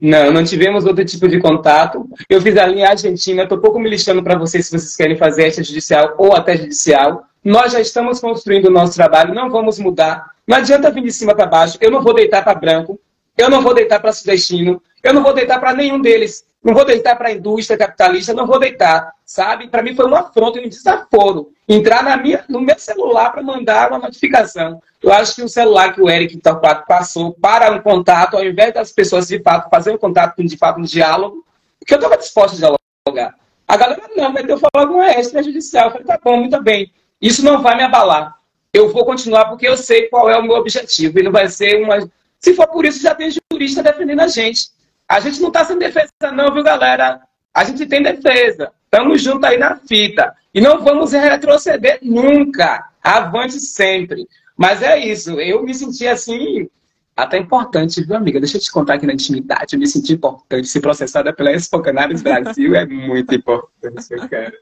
[0.00, 2.08] Não, não tivemos outro tipo de contato.
[2.28, 5.46] Eu fiz a linha argentina, estou pouco me listando para vocês se vocês querem fazer
[5.46, 7.24] extrajudicial ou até judicial.
[7.42, 10.26] Nós já estamos construindo o nosso trabalho, não vamos mudar.
[10.46, 11.78] Não adianta vir de cima para baixo.
[11.80, 13.00] Eu não vou deitar para branco,
[13.36, 16.44] eu não vou deitar para sudestino, eu não vou deitar para nenhum deles.
[16.64, 19.68] Não vou deitar para a indústria capitalista, não vou deitar, sabe?
[19.68, 23.90] Para mim foi uma afronta um desaforo entrar na minha, no meu celular para mandar
[23.90, 24.80] uma notificação.
[25.02, 28.72] Eu acho que o celular que o Eric Torquato passou para um contato, ao invés
[28.72, 31.44] das pessoas de fato fazer um contato, de fato, um diálogo,
[31.86, 33.34] que eu estava disposto a dialogar.
[33.68, 35.86] A galera não, ter eu falar com uma extrajudicial.
[35.86, 36.92] Eu falei, tá bom, muito bem.
[37.20, 38.36] Isso não vai me abalar.
[38.72, 41.18] Eu vou continuar porque eu sei qual é o meu objetivo.
[41.18, 42.10] E não vai ser uma.
[42.38, 44.68] Se for por isso, já tem jurista defendendo a gente.
[45.08, 47.20] A gente não está sem defesa, não, viu, galera?
[47.52, 48.72] A gente tem defesa.
[48.84, 50.34] Estamos juntos aí na fita.
[50.52, 52.88] E não vamos retroceder nunca.
[53.02, 54.26] Avante sempre.
[54.56, 55.38] Mas é isso.
[55.40, 56.68] Eu me senti assim,
[57.16, 58.40] até importante, viu, amiga?
[58.40, 59.74] Deixa eu te contar aqui na intimidade.
[59.74, 60.68] Eu me senti importante.
[60.68, 64.56] Ser processada pela Expo Brasil é muito importante, quero.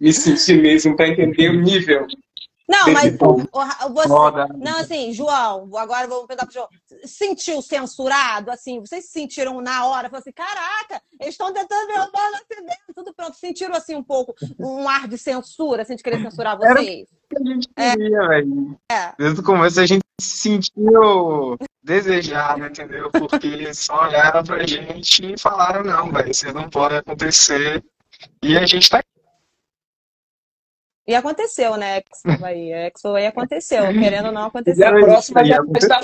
[0.00, 2.06] Me senti mesmo para entender o nível
[2.68, 4.08] não, mas você.
[4.58, 6.68] Não, assim, João, agora vou perguntar pro João.
[7.04, 8.50] Sentiu censurado?
[8.50, 10.10] Assim, vocês se sentiram na hora?
[10.10, 13.36] Falaram assim: caraca, eles estão tentando derrubar nosso evento, tudo pronto.
[13.36, 16.76] Sentiram, assim, um pouco um ar de censura, assim, de querer censurar vocês?
[16.76, 18.28] Era o que a gente queria, é.
[18.28, 18.80] velho.
[18.92, 19.14] É.
[19.18, 23.10] Desde o começo a gente se sentiu desejado, entendeu?
[23.10, 27.82] Porque só olharam pra gente e falaram: não, velho, isso não pode acontecer.
[28.42, 29.02] E a gente tá
[31.08, 32.02] e aconteceu, né?
[32.12, 32.86] Expo Bahia.
[32.88, 34.84] Expo Bahia aconteceu, querendo ou não, aconteceu.
[34.84, 36.00] E a próxima já está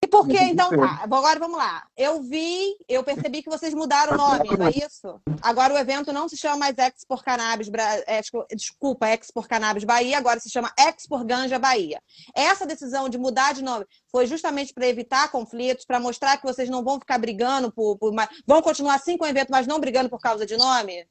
[0.00, 1.84] e por que, então, tá, agora vamos lá.
[1.96, 5.20] Eu vi, eu percebi que vocês mudaram o nome, não é isso?
[5.42, 7.68] Agora o evento não se chama mais Expor Cannabis,
[8.06, 8.20] é,
[8.54, 12.00] desculpa, Expor Cannabis Bahia, agora se chama Expor Ganja Bahia.
[12.32, 16.70] Essa decisão de mudar de nome foi justamente para evitar conflitos, para mostrar que vocês
[16.70, 18.14] não vão ficar brigando por, por,
[18.46, 21.08] vão continuar assim com o evento, mas não brigando por causa de nome?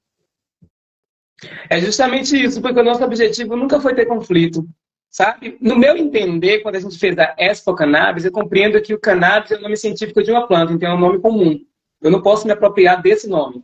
[1.69, 4.67] É justamente isso, porque o nosso objetivo nunca foi ter conflito.
[5.09, 5.57] Sabe?
[5.61, 9.51] No meu entender, quando a gente fez a Expo Cannabis, eu compreendo que o cannabis
[9.51, 11.59] é o nome científico de uma planta, então é um nome comum.
[12.01, 13.63] Eu não posso me apropriar desse nome.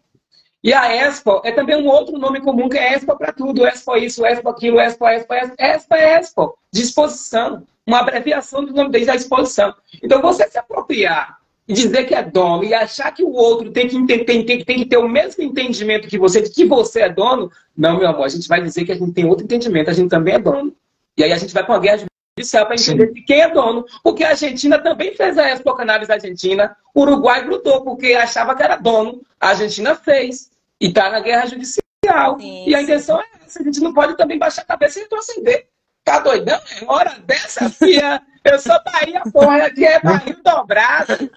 [0.63, 3.67] E a Expo é também um outro nome comum, que é Expo para tudo.
[3.67, 5.55] Expo isso, Expo aquilo, Expo, Expo, Expo.
[5.59, 7.67] Expo é Expo, de exposição.
[7.85, 9.75] Uma abreviação do nome deles, a exposição.
[10.01, 13.87] Então, você se apropriar e dizer que é dono e achar que o outro tem
[13.87, 17.01] que, tem, tem, tem, tem que ter o mesmo entendimento que você, de que você
[17.01, 19.89] é dono, não, meu amor, a gente vai dizer que a gente tem outro entendimento,
[19.89, 20.75] a gente também é dono.
[21.17, 22.05] E aí a gente vai com a guerra
[22.37, 23.85] judicial para entender de quem é dono.
[24.03, 28.63] Porque a Argentina também fez a Expo Cannabis Argentina, o Uruguai lutou porque achava que
[28.63, 30.51] era dono, a Argentina fez.
[30.81, 32.37] E está na guerra judicial.
[32.39, 35.03] Sim, e a intenção é essa, a gente não pode também baixar a cabeça e
[35.03, 35.67] retroceder.
[36.03, 36.59] Tá doidão?
[36.81, 38.21] É hora dessa, filha.
[38.43, 41.31] Eu sou Bahia, porra, aqui é Bahia dobrado.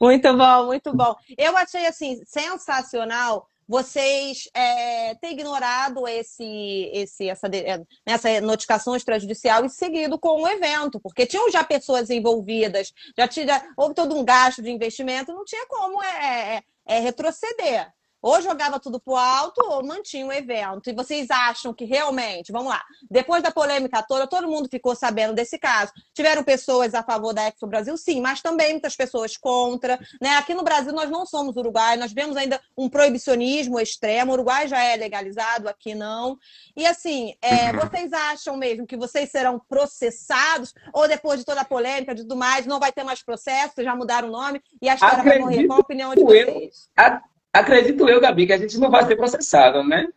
[0.00, 1.14] Muito bom, muito bom.
[1.36, 9.64] Eu achei assim sensacional vocês é, ter ignorado esse, esse, essa, é, essa notificação extrajudicial
[9.64, 14.24] e seguido com o evento, porque tinham já pessoas envolvidas, já tinha, houve todo um
[14.24, 17.90] gasto de investimento, não tinha como é, é, é retroceder
[18.24, 20.88] ou jogava tudo pro alto ou mantinha o evento.
[20.88, 25.34] E vocês acham que realmente, vamos lá, depois da polêmica toda, todo mundo ficou sabendo
[25.34, 25.92] desse caso.
[26.14, 30.00] Tiveram pessoas a favor da Expo Brasil, sim, mas também muitas pessoas contra.
[30.22, 30.30] Né?
[30.38, 34.30] Aqui no Brasil nós não somos Uruguai, nós vemos ainda um proibicionismo extremo.
[34.30, 36.38] O Uruguai já é legalizado, aqui não.
[36.74, 37.80] E assim, é, uhum.
[37.80, 40.72] vocês acham mesmo que vocês serão processados?
[40.94, 43.94] Ou depois de toda a polêmica, de tudo mais, não vai ter mais processo, já
[43.94, 45.66] mudaram o nome e a história Acredito vai morrer?
[45.66, 46.88] Qual a opinião de vocês?
[46.96, 50.08] Eu, Acredito eu, Gabi, que a gente não vai ser processado, né?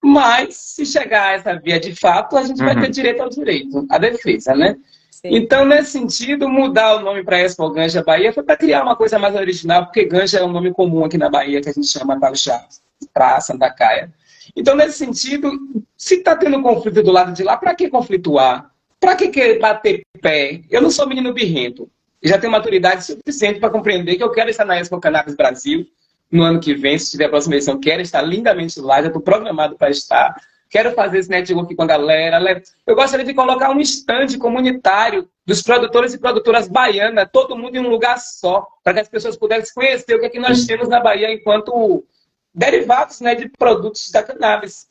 [0.00, 2.66] Mas, se chegar a essa via de fato, a gente uhum.
[2.66, 4.76] vai ter direito ao direito, à defesa, né?
[5.10, 5.30] Sim.
[5.32, 9.18] Então, nesse sentido, mudar o nome para Expo Ganja Bahia foi para criar uma coisa
[9.18, 12.16] mais original, porque Ganja é um nome comum aqui na Bahia, que a gente chama
[12.16, 12.64] Baixá,
[13.12, 14.12] para Santa Caia.
[14.54, 15.50] Então, nesse sentido,
[15.96, 18.70] se está tendo conflito do lado de lá, para que conflituar?
[19.00, 20.62] Para que, que bater pé?
[20.70, 21.90] Eu não sou menino birrento.
[22.22, 25.86] Já tenho maturidade suficiente para compreender que eu quero estar na Expo Cannabis Brasil,
[26.30, 29.22] no ano que vem, se tiver a próxima eleição, quero estar lindamente lá, já estou
[29.22, 30.36] programado para estar.
[30.70, 32.62] Quero fazer esse network com a galera.
[32.86, 37.80] Eu gostaria de colocar um estande comunitário dos produtores e produtoras baianas, todo mundo em
[37.80, 40.88] um lugar só, para que as pessoas pudessem conhecer o que, é que nós temos
[40.88, 42.04] na Bahia enquanto
[42.54, 44.86] derivados né, de produtos da cannabis.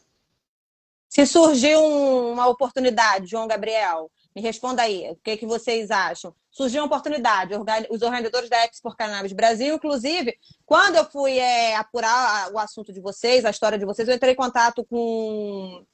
[1.07, 6.33] Se surgir uma oportunidade, João Gabriel, me responda aí, o que, que vocês acham?
[6.57, 7.53] Surgiu uma oportunidade,
[7.91, 12.99] os organizadores da Expo Cannabis Brasil, inclusive, quando eu fui é, apurar o assunto de
[12.99, 15.85] vocês, a história de vocês, eu entrei em contato com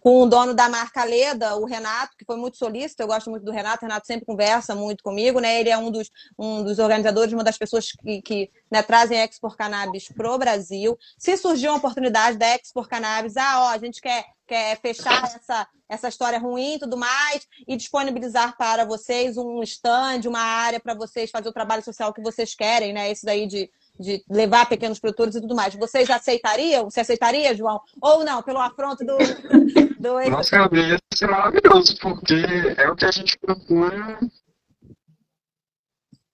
[0.00, 3.44] com o dono da marca Leda, o Renato, que foi muito solícito, eu gosto muito
[3.44, 5.60] do Renato, o Renato sempre conversa muito comigo, né?
[5.60, 9.26] Ele é um dos, um dos organizadores, uma das pessoas que, que né, trazem a
[9.26, 10.98] Export Cannabis pro Brasil.
[11.18, 15.68] Se surgir uma oportunidade da Export Cannabis, ah, ó, a gente quer, quer fechar essa,
[15.88, 20.94] essa história ruim e tudo mais, e disponibilizar para vocês um stand, uma área para
[20.94, 23.10] vocês fazer o trabalho social que vocês querem, né?
[23.10, 25.74] Esse daí de de levar pequenos produtores e tudo mais.
[25.74, 26.84] Vocês aceitariam?
[26.84, 27.82] Você aceitaria, João?
[28.00, 29.18] Ou não, pelo afronto do.
[30.00, 30.30] do...
[30.30, 32.42] Nossa, ia ser maravilhoso, porque
[32.78, 34.18] é o que a gente procura.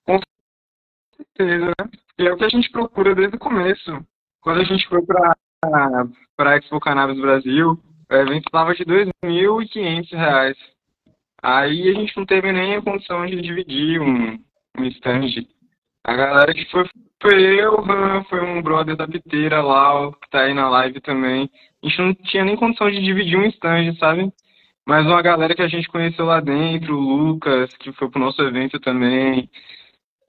[0.05, 0.21] Com
[1.17, 1.91] certeza, né?
[2.19, 4.07] E é o que a gente procura desde o começo.
[4.41, 5.35] Quando a gente foi para
[6.39, 7.77] a Expo Cannabis Brasil,
[8.11, 10.57] o evento estava de R$ 2.500.
[11.43, 14.39] Aí a gente não teve nem a condição de dividir um,
[14.79, 15.47] um stand.
[16.05, 16.89] A galera que foi
[17.21, 17.83] foi eu,
[18.29, 21.51] foi um brother da piteira lá, que tá aí na live também.
[21.83, 24.31] A gente não tinha nem condição de dividir um stand, sabe?
[24.87, 28.41] Mas uma galera que a gente conheceu lá dentro, o Lucas, que foi pro nosso
[28.43, 29.51] evento também.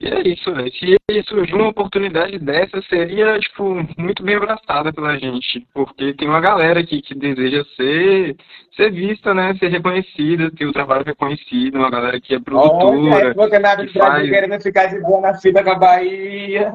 [0.00, 0.72] E é isso, velho.
[0.72, 0.96] Se
[1.28, 5.66] surgir uma oportunidade dessa, seria, tipo, muito bem abraçada pela gente.
[5.74, 8.36] Porque tem uma galera aqui que deseja ser,
[8.76, 9.56] ser vista, né?
[9.58, 13.34] Ser reconhecida, ter o trabalho reconhecido, uma galera que é produtora.
[13.36, 14.28] Olha, é, nada de faz...
[14.28, 16.74] querendo ficar de boa na fila com a Bahia.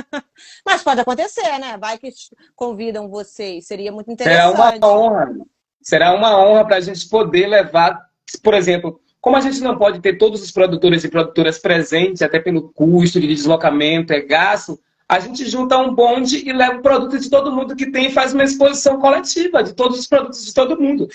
[0.64, 1.76] Mas pode acontecer, né?
[1.78, 2.08] Vai que
[2.56, 3.66] convidam vocês.
[3.66, 4.56] Seria muito interessante.
[4.56, 5.34] Será uma honra.
[5.82, 8.00] Será uma honra para a gente poder levar,
[8.42, 12.38] por exemplo, como a gente não pode ter todos os produtores e produtoras presentes, até
[12.38, 17.18] pelo custo de deslocamento, é gasto, a gente junta um bonde e leva o produto
[17.18, 20.52] de todo mundo que tem e faz uma exposição coletiva de todos os produtos de
[20.52, 21.08] todo mundo.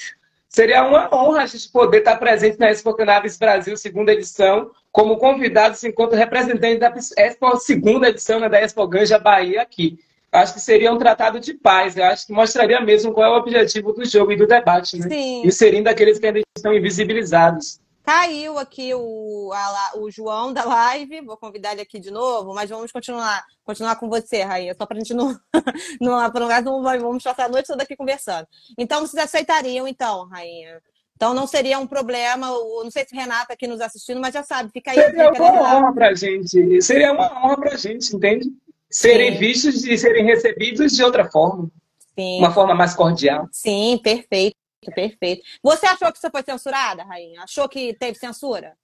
[0.47, 5.17] Seria uma honra a gente poder estar presente na Expo Cannabis Brasil, segunda edição, como
[5.17, 9.99] convidados enquanto representante da Expo, segunda edição né, da Expo Ganja Bahia aqui.
[10.31, 11.95] Acho que seria um tratado de paz.
[11.95, 14.97] Eu acho que mostraria mesmo qual é o objetivo do jogo e do debate.
[14.97, 15.07] Né?
[15.07, 15.51] Sim.
[15.51, 17.79] Seriam daqueles que ainda estão invisibilizados.
[18.09, 22.67] Caiu aqui o, a, o João da live, vou convidar ele aqui de novo, mas
[22.67, 25.37] vamos continuar, continuar com você, Rainha, só para a gente não,
[26.01, 28.47] não prolongar, não vamos passar a noite toda aqui conversando.
[28.79, 30.81] Então, vocês aceitariam, então, Rainha?
[31.15, 34.71] Então, não seria um problema, não sei se Renata aqui nos assistindo, mas já sabe,
[34.73, 34.99] fica aí.
[34.99, 38.51] Seria uma honra para a gente, seria uma honra para a gente, entende?
[38.89, 39.37] Serem Sim.
[39.37, 41.69] vistos e serem recebidos de outra forma.
[42.17, 42.39] Sim.
[42.39, 43.47] Uma forma mais cordial.
[43.51, 44.55] Sim, perfeito.
[44.95, 45.43] Perfeito.
[45.61, 47.43] Você achou que você foi censurada, Rainha?
[47.43, 48.77] Achou que teve censura?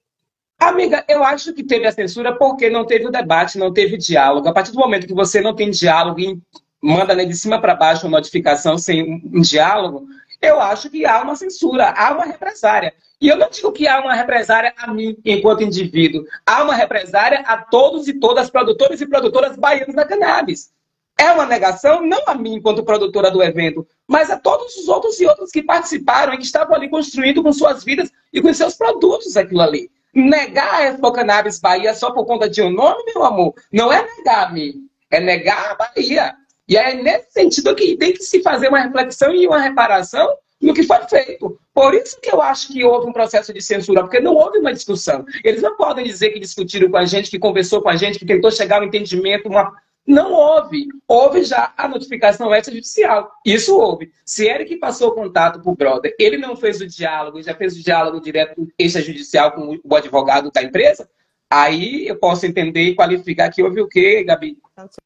[0.59, 4.47] Amiga, eu acho que teve a censura porque não teve o debate, não teve diálogo.
[4.47, 6.39] A partir do momento que você não tem diálogo e
[6.81, 10.07] manda né, de cima para baixo uma notificação sem um diálogo,
[10.41, 12.93] eu acho que há uma censura, há uma represária.
[13.19, 16.25] E eu não digo que há uma represária a mim, enquanto indivíduo.
[16.45, 20.71] Há uma represária a todos e todas, produtores e produtoras baianos da cannabis.
[21.17, 25.19] É uma negação, não a mim, enquanto produtora do evento, mas a todos os outros
[25.19, 28.75] e outros que participaram e que estavam ali construindo com suas vidas e com seus
[28.75, 29.89] produtos aquilo ali.
[30.13, 34.05] Negar a Expo Cannabis Bahia só por conta de um nome, meu amor, não é
[34.17, 36.35] negar a mim, é negar a Bahia.
[36.67, 40.27] E é nesse sentido que tem que se fazer uma reflexão e uma reparação
[40.61, 41.59] no que foi feito.
[41.73, 44.73] Por isso que eu acho que houve um processo de censura, porque não houve uma
[44.73, 45.25] discussão.
[45.43, 48.25] Eles não podem dizer que discutiram com a gente, que conversou com a gente, que
[48.25, 49.73] tentou chegar a um entendimento, uma
[50.05, 50.87] não houve.
[51.07, 53.31] Houve já a notificação extrajudicial.
[53.45, 54.11] Isso houve.
[54.23, 57.55] Se ele que passou o contato para o brother, ele não fez o diálogo, já
[57.55, 61.09] fez o diálogo direto extrajudicial com o advogado da empresa,
[61.49, 64.59] aí eu posso entender e qualificar que houve o quê, Gabi?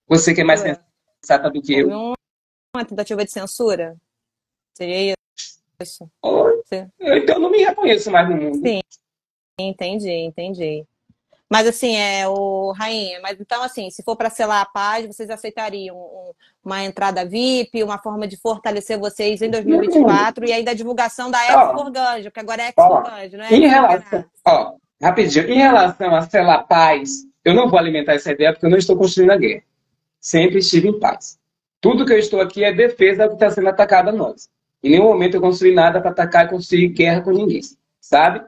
[0.07, 1.87] Você que é mais sensata do que eu.
[2.75, 3.95] Uma tentativa de censura?
[4.75, 5.13] Seria
[5.81, 6.09] isso?
[6.99, 8.61] Então eu não me reconheço mais no mundo.
[8.61, 8.81] Sim,
[9.59, 10.85] entendi, entendi.
[11.49, 15.31] Mas assim, é o rainha, mas então assim, se for para selar a paz, vocês
[15.31, 16.31] aceitariam um,
[16.63, 21.43] uma entrada VIP, uma forma de fortalecer vocês em 2024 e ainda a divulgação da
[21.43, 23.53] Expo Organjo, que agora é Expo Organjo, não é?
[23.53, 28.31] Em relação, ó, rapidinho, em relação a selar a paz, eu não vou alimentar essa
[28.31, 29.63] ideia porque eu não estou construindo a guerra.
[30.19, 31.39] Sempre estive em paz.
[31.81, 34.49] Tudo que eu estou aqui é defesa do que está sendo atacado a nós.
[34.83, 37.61] Em nenhum momento eu construí nada para atacar e construir guerra com ninguém,
[37.99, 38.45] sabe?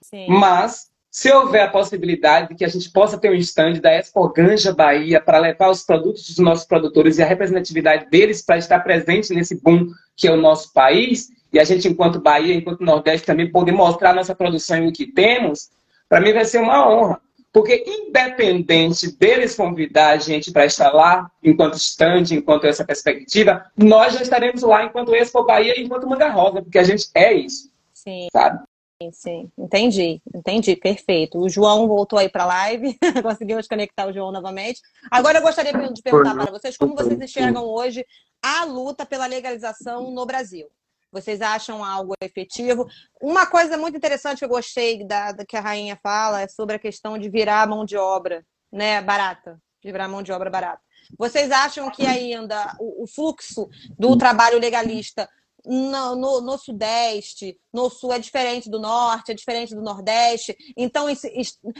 [0.00, 0.26] Sim.
[0.28, 4.28] Mas se houver a possibilidade de que a gente possa ter um stand da Expo
[4.28, 8.78] Ganja Bahia para levar os produtos dos nossos produtores e a representatividade deles para estar
[8.84, 13.26] presente nesse boom que é o nosso país, e a gente, enquanto Bahia, enquanto Nordeste,
[13.26, 15.70] também poder mostrar nossa produção e o que temos,
[16.08, 17.20] para mim vai ser uma honra.
[17.52, 24.14] Porque, independente deles convidar a gente para estar lá, enquanto stand, enquanto essa perspectiva, nós
[24.14, 27.68] já estaremos lá enquanto Expo Bahia, enquanto Manga Rosa, porque a gente é isso.
[27.92, 28.28] Sim.
[28.32, 28.67] Sabe?
[29.12, 31.38] Sim, entendi, entendi, perfeito.
[31.38, 34.80] O João voltou aí para a live, conseguimos conectar o João novamente.
[35.08, 38.04] Agora eu gostaria de perguntar para vocês como vocês enxergam hoje
[38.42, 40.68] a luta pela legalização no Brasil.
[41.12, 42.88] Vocês acham algo efetivo?
[43.22, 46.74] Uma coisa muito interessante que eu gostei da, da que a rainha fala é sobre
[46.74, 50.82] a questão de virar mão de obra, né, barata, de virar mão de obra barata.
[51.16, 55.28] Vocês acham que ainda o, o fluxo do trabalho legalista
[55.64, 60.56] no, no, no, Sudeste, no Sul é diferente do Norte, é diferente do Nordeste.
[60.76, 61.06] Então,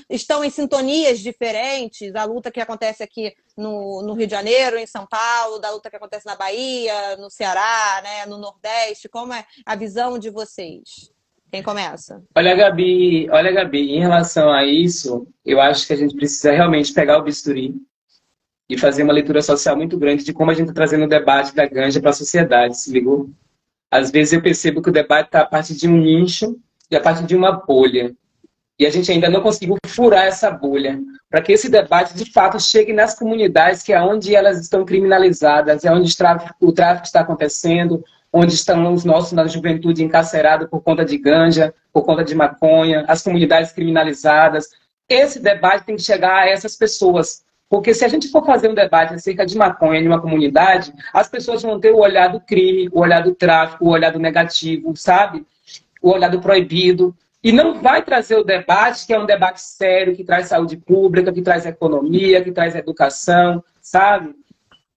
[0.08, 2.14] estão em sintonias diferentes.
[2.14, 5.90] A luta que acontece aqui no, no, Rio de Janeiro, em São Paulo, da luta
[5.90, 9.08] que acontece na Bahia, no Ceará, né, no Nordeste.
[9.08, 11.12] Como é a visão de vocês?
[11.50, 12.22] Quem começa?
[12.34, 16.92] Olha, Gabi, olha, Gabi, em relação a isso, eu acho que a gente precisa realmente
[16.92, 17.74] pegar o bisturi
[18.68, 21.54] e fazer uma leitura social muito grande de como a gente está trazendo o debate
[21.54, 23.30] da ganja para a sociedade, se ligou?
[23.90, 26.58] Às vezes eu percebo que o debate está a partir de um nicho
[26.90, 28.14] e a partir de uma bolha.
[28.78, 32.60] E a gente ainda não conseguiu furar essa bolha, para que esse debate de fato
[32.60, 36.14] chegue nas comunidades, que é onde elas estão criminalizadas, é onde
[36.60, 41.74] o tráfico está acontecendo, onde estão os nossos na juventude encarcerados por conta de ganja,
[41.92, 44.68] por conta de maconha, as comunidades criminalizadas.
[45.08, 48.74] Esse debate tem que chegar a essas pessoas, porque se a gente for fazer um
[48.74, 52.88] debate acerca de maconha em uma comunidade, as pessoas vão ter o olhar do crime,
[52.92, 55.44] o olhar do tráfico, o olhar do negativo, sabe?
[56.00, 57.14] O olhar do proibido.
[57.44, 61.32] E não vai trazer o debate, que é um debate sério, que traz saúde pública,
[61.32, 64.34] que traz economia, que traz educação, sabe?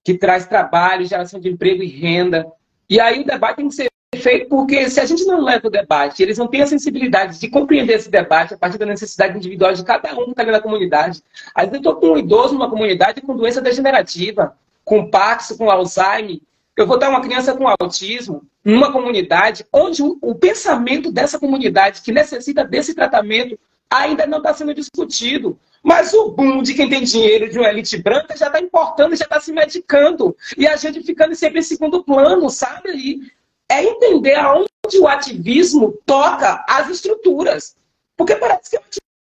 [0.02, 2.46] Que traz trabalho, geração de emprego e renda.
[2.88, 5.70] E aí o debate tem que ser feito porque se a gente não leva o
[5.70, 9.72] debate, eles não têm a sensibilidade de compreender esse debate a partir da necessidade individual
[9.72, 11.22] de cada um que está na comunidade.
[11.54, 15.70] Às vezes eu estou com um idoso numa comunidade com doença degenerativa, com Parkinson, com
[15.70, 16.40] Alzheimer.
[16.76, 22.02] Eu vou dar uma criança com autismo numa comunidade onde o, o pensamento dessa comunidade
[22.02, 23.58] que necessita desse tratamento
[23.90, 25.58] ainda não está sendo discutido.
[25.82, 29.24] Mas o boom de quem tem dinheiro de uma elite branca já está importando, já
[29.24, 30.36] está se medicando.
[30.56, 32.90] E a gente ficando sempre em segundo plano, sabe?
[32.90, 33.32] Ali
[33.72, 34.68] é entender aonde
[35.00, 37.74] o ativismo toca as estruturas.
[38.16, 38.82] Porque parece que é um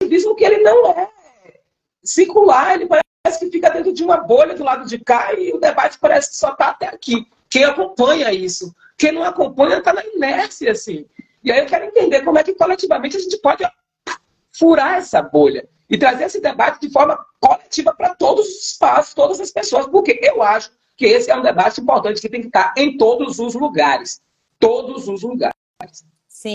[0.01, 1.11] ativismo que ele não é
[2.05, 5.59] circular, ele parece que fica dentro de uma bolha do lado de cá e o
[5.59, 7.27] debate parece que só está até aqui.
[7.51, 8.73] Quem acompanha isso?
[8.97, 11.05] Quem não acompanha está na inércia, assim.
[11.43, 13.65] E aí eu quero entender como é que coletivamente a gente pode
[14.53, 19.41] furar essa bolha e trazer esse debate de forma coletiva para todos os espaços, todas
[19.41, 22.73] as pessoas, porque eu acho que esse é um debate importante que tem que estar
[22.77, 24.21] em todos os lugares
[24.59, 25.55] todos os lugares.
[26.27, 26.55] Sim,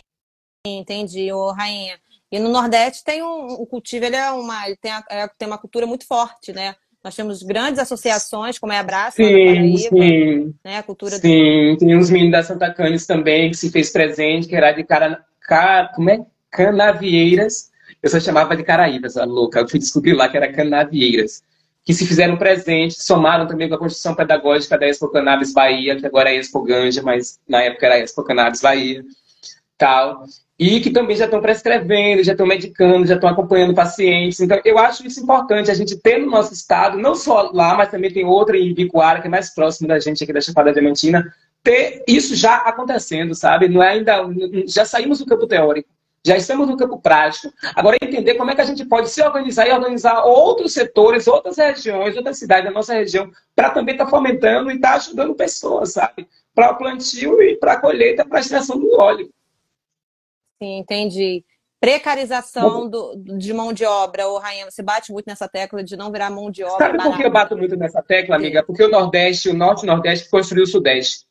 [0.66, 2.00] entendi, ô Rainha.
[2.32, 5.48] E no Nordeste tem um, o cultivo, ele é uma, ele tem, a, é, tem
[5.48, 6.76] uma cultura muito forte, né?
[7.04, 10.56] Nós temos grandes associações, como é a Braça, sim, Paraíba, sim.
[10.64, 10.78] Né?
[10.78, 11.78] A cultura sim, do...
[11.78, 15.24] tem uns meninos da Santa Canis também que se fez presente, que era de cara,
[15.42, 16.26] cara como é?
[16.50, 17.72] Canavieiras.
[18.02, 19.60] Eu só chamava de Caraíbas, a louca.
[19.60, 21.44] Eu fui descobrir lá que era Canavieiras
[21.86, 26.06] que se fizeram presente, somaram também com a construção pedagógica da Expo Cannabis Bahia, que
[26.06, 29.04] agora é Expo Ganja, mas na época era Expo Cannabis Bahia,
[29.78, 30.24] tal.
[30.58, 34.40] E que também já estão prescrevendo, já estão medicando, já estão acompanhando pacientes.
[34.40, 37.90] Então, eu acho isso importante, a gente ter no nosso estado, não só lá, mas
[37.90, 41.34] também tem outra em Bicuara, que é mais próximo da gente aqui da Chapada Diamantina,
[41.62, 43.68] ter isso já acontecendo, sabe?
[43.68, 44.22] Não é ainda.
[44.68, 45.90] Já saímos do campo teórico
[46.26, 47.54] já estamos no campo prático.
[47.76, 51.58] Agora, entender como é que a gente pode se organizar e organizar outros setores, outras
[51.58, 55.36] regiões, outras cidades da nossa região, para também estar tá fomentando e estar tá ajudando
[55.36, 56.28] pessoas, sabe?
[56.56, 59.30] Para o plantio e para a colheita, para a extração do óleo.
[60.62, 61.44] Sim, entendi.
[61.82, 66.10] Precarização do, de mão de obra, ô Rainha, você bate muito nessa tecla de não
[66.10, 66.78] virar mão de obra.
[66.78, 68.64] Sabe por que eu bato muito nessa tecla, amiga?
[68.64, 71.26] Porque o Nordeste, o Norte e o Nordeste construiu o Sudeste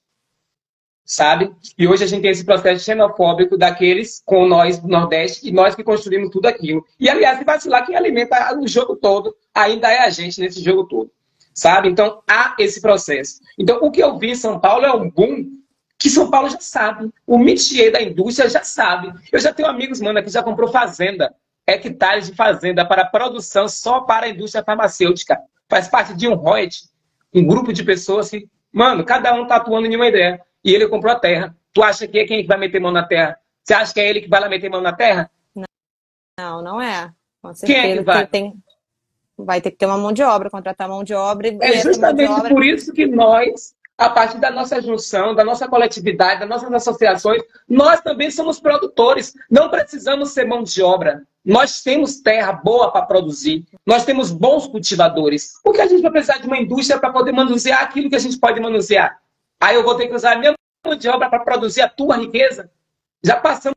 [1.12, 1.52] sabe?
[1.78, 5.74] E hoje a gente tem esse processo xenofóbico daqueles com nós do Nordeste e nós
[5.74, 6.82] que construímos tudo aquilo.
[6.98, 10.84] E, aliás, se vacilar, quem alimenta o jogo todo ainda é a gente nesse jogo
[10.84, 11.10] todo,
[11.52, 11.88] sabe?
[11.90, 13.40] Então, há esse processo.
[13.58, 15.50] Então, o que eu vi em São Paulo é um boom
[15.98, 17.10] que São Paulo já sabe.
[17.26, 19.12] O métier da indústria já sabe.
[19.30, 21.34] Eu já tenho amigos, mano, que já comprou fazenda,
[21.66, 25.38] hectares de fazenda para produção só para a indústria farmacêutica.
[25.68, 26.84] Faz parte de um ROIT,
[27.34, 30.88] um grupo de pessoas que, mano, cada um tá atuando em uma ideia e ele
[30.88, 31.56] comprou a terra.
[31.72, 33.38] Tu acha que é quem vai meter mão na terra?
[33.64, 35.30] Você acha que é ele que vai lá meter mão na terra?
[36.38, 37.12] Não, não é.
[37.40, 37.80] Com certeza.
[37.80, 38.26] Quem é que vai?
[38.26, 38.54] Tem,
[39.36, 41.48] vai ter que ter uma mão de obra, contratar mão de obra.
[41.48, 42.48] E é justamente obra...
[42.48, 47.42] por isso que nós, a partir da nossa junção, da nossa coletividade, das nossas associações,
[47.68, 49.34] nós também somos produtores.
[49.50, 51.22] Não precisamos ser mão de obra.
[51.44, 53.66] Nós temos terra boa para produzir.
[53.84, 55.54] Nós temos bons cultivadores.
[55.62, 58.20] Por que a gente vai precisar de uma indústria para poder manusear aquilo que a
[58.20, 59.20] gente pode manusear?
[59.62, 60.52] Aí eu vou ter que usar a minha
[60.84, 62.68] mão de obra para produzir a tua riqueza.
[63.22, 63.76] Já passamos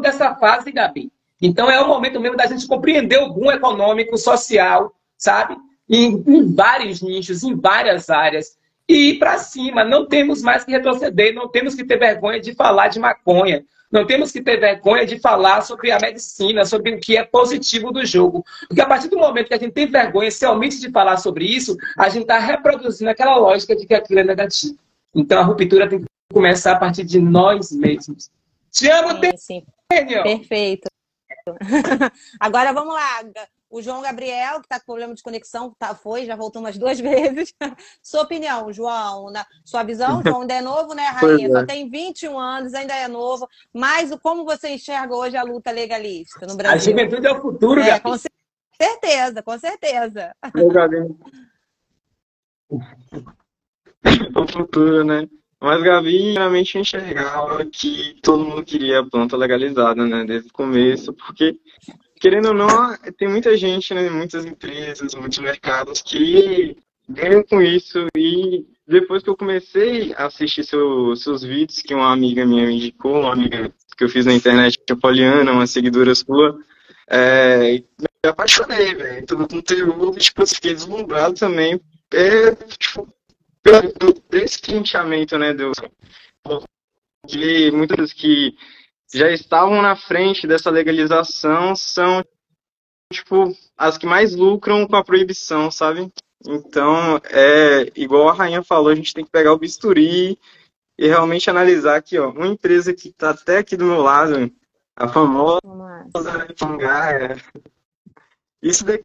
[0.00, 1.12] dessa fase, Gabi.
[1.42, 5.58] Então é o momento mesmo da gente compreender o boom econômico, social, sabe?
[5.86, 8.56] Em, em vários nichos, em várias áreas.
[8.88, 9.84] e ir para cima.
[9.84, 13.62] Não temos mais que retroceder, não temos que ter vergonha de falar de maconha.
[13.92, 17.92] Não temos que ter vergonha de falar sobre a medicina, sobre o que é positivo
[17.92, 18.42] do jogo.
[18.66, 21.44] Porque a partir do momento que a gente tem vergonha, se omite de falar sobre
[21.44, 24.78] isso, a gente está reproduzindo aquela lógica de que aquilo é negativo.
[25.14, 28.30] Então a ruptura tem que começar a partir de nós mesmos.
[28.70, 29.66] Te amo, sim, sim.
[29.88, 30.88] Perfeito.
[32.38, 33.22] Agora vamos lá.
[33.68, 36.98] O João Gabriel, que está com problema de conexão, tá, foi, já voltou umas duas
[37.00, 37.54] vezes.
[38.02, 41.46] sua opinião, João, na sua visão, João ainda é novo, né, Rainha?
[41.46, 41.50] É.
[41.50, 43.48] Só tem 21 anos, ainda é novo.
[43.72, 46.76] Mas como você enxerga hoje a luta legalista no Brasil?
[46.76, 48.16] A juventude é o futuro, é, Com
[48.80, 50.34] certeza, com certeza.
[54.34, 55.28] o futuro, né?
[55.60, 60.24] Mas Gabi realmente enxergava que todo mundo queria a planta legalizada, né?
[60.24, 61.56] Desde o começo, porque
[62.20, 66.76] querendo ou não, tem muita gente, né, muitas empresas, muitos mercados que
[67.08, 68.06] ganham com isso.
[68.16, 72.76] E depois que eu comecei a assistir seu, seus vídeos, que uma amiga minha me
[72.76, 76.58] indicou, uma amiga que eu fiz na internet, a Poliana, uma seguidora sua,
[77.08, 79.26] é, me apaixonei, velho.
[79.26, 81.80] Todo o conteúdo, tipo, eu fiquei deslumbrado também.
[82.12, 83.08] É, tipo,
[83.62, 85.72] pelo destrinchamento, né, do,
[87.26, 88.54] de muitas que
[89.12, 92.24] já estavam na frente dessa legalização são,
[93.12, 96.10] tipo, as que mais lucram com a proibição, sabe?
[96.46, 100.38] Então, é igual a Rainha falou, a gente tem que pegar o bisturi
[100.98, 104.50] e realmente analisar aqui, ó, uma empresa que está até aqui do meu lado,
[104.96, 105.60] a famosa
[106.58, 107.36] Pangaia.
[108.62, 109.04] Isso daqui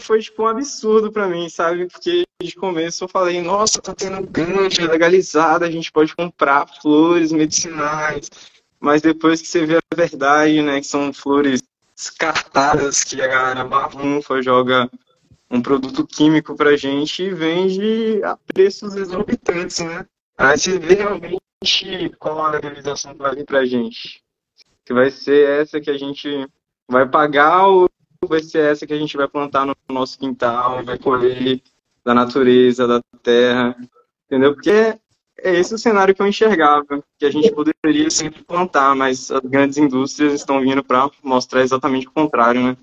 [0.00, 1.86] foi tipo um absurdo para mim, sabe?
[1.86, 7.32] Porque de começo eu falei, nossa, tá tendo ganja legalizada, a gente pode comprar flores
[7.32, 8.28] medicinais,
[8.80, 11.62] mas depois que você vê a verdade, né, que são flores
[11.96, 14.90] descartadas, que a galera barrunfa, joga
[15.50, 20.06] um produto químico pra gente e vende a preços exorbitantes, né?
[20.36, 21.40] Aí você vê realmente
[22.18, 24.22] qual a legalização que vai vir pra gente.
[24.86, 26.48] Se vai ser essa que a gente
[26.88, 27.68] vai pagar
[28.26, 31.60] vai ser essa que a gente vai plantar no nosso quintal, vai colher
[32.04, 33.76] da natureza, da terra,
[34.26, 34.54] entendeu?
[34.54, 34.98] Porque é
[35.54, 39.78] esse o cenário que eu enxergava, que a gente poderia sempre plantar, mas as grandes
[39.78, 42.76] indústrias estão vindo para mostrar exatamente o contrário, né?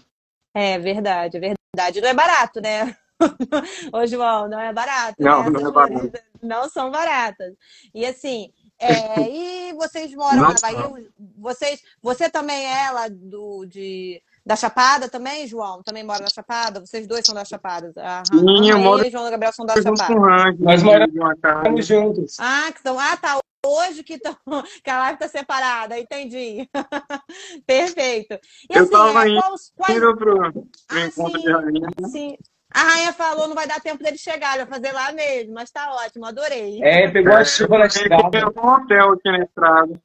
[0.54, 2.02] É verdade, é verdade.
[2.02, 2.96] Não é barato, né?
[3.94, 5.16] Ô, João, não é barato.
[5.20, 5.50] Não, né?
[5.50, 6.12] não é barato.
[6.42, 7.54] Não são baratas.
[7.94, 9.20] E assim, é,
[9.70, 10.68] e vocês moram Nossa.
[10.72, 11.12] na Bahia?
[11.38, 15.84] Vocês, você também é lá do, de, da Chapada também, João?
[15.84, 16.80] Também mora na Chapada?
[16.80, 17.94] Vocês dois são da Chapada?
[17.98, 19.06] A Sim, eu moro...
[19.06, 20.56] e João e Gabriel são da Chapada.
[20.58, 22.36] Nós moramos juntos.
[22.40, 23.00] Ah, que são...
[23.00, 23.40] ah, tá.
[23.64, 24.36] Hoje que, tão...
[24.84, 26.68] que a live está separada, entendi.
[27.68, 28.40] Perfeito.
[28.68, 29.98] E, eu estava assim, é, quais, quais...
[29.98, 31.88] indo pro, pro ah, encontro sim, de rainha.
[32.08, 32.38] Sim.
[32.74, 35.94] A rainha falou, não vai dar tempo dele chegar, vai fazer lá mesmo, mas tá
[35.94, 36.82] ótimo, adorei.
[36.82, 38.32] É, pegou a chuva na estrada.
[38.32, 40.02] Tem um hotel aqui na estrada.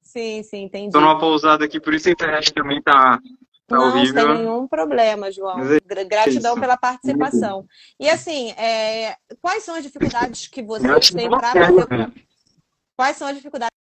[0.00, 0.92] Sim, sim, entendi.
[0.92, 3.20] Tô numa pousada aqui, por isso a internet também tá,
[3.68, 4.26] Tá não, horrível.
[4.26, 5.60] sem nenhum problema, João.
[5.60, 6.60] É Gratidão isso.
[6.60, 7.66] pela participação.
[8.00, 9.14] E assim, é...
[9.42, 12.12] quais são as dificuldades que vocês têm para fazer...
[12.96, 13.78] Quais são as dificuldades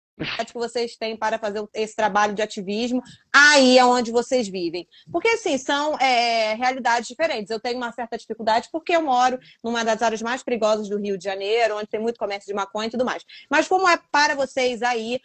[0.46, 4.88] que vocês têm para fazer esse trabalho de ativismo aí é onde vocês vivem?
[5.12, 7.50] Porque, assim, são é, realidades diferentes.
[7.50, 11.18] Eu tenho uma certa dificuldade porque eu moro numa das áreas mais perigosas do Rio
[11.18, 13.22] de Janeiro, onde tem muito comércio de maconha e tudo mais.
[13.50, 15.20] Mas como é para vocês aí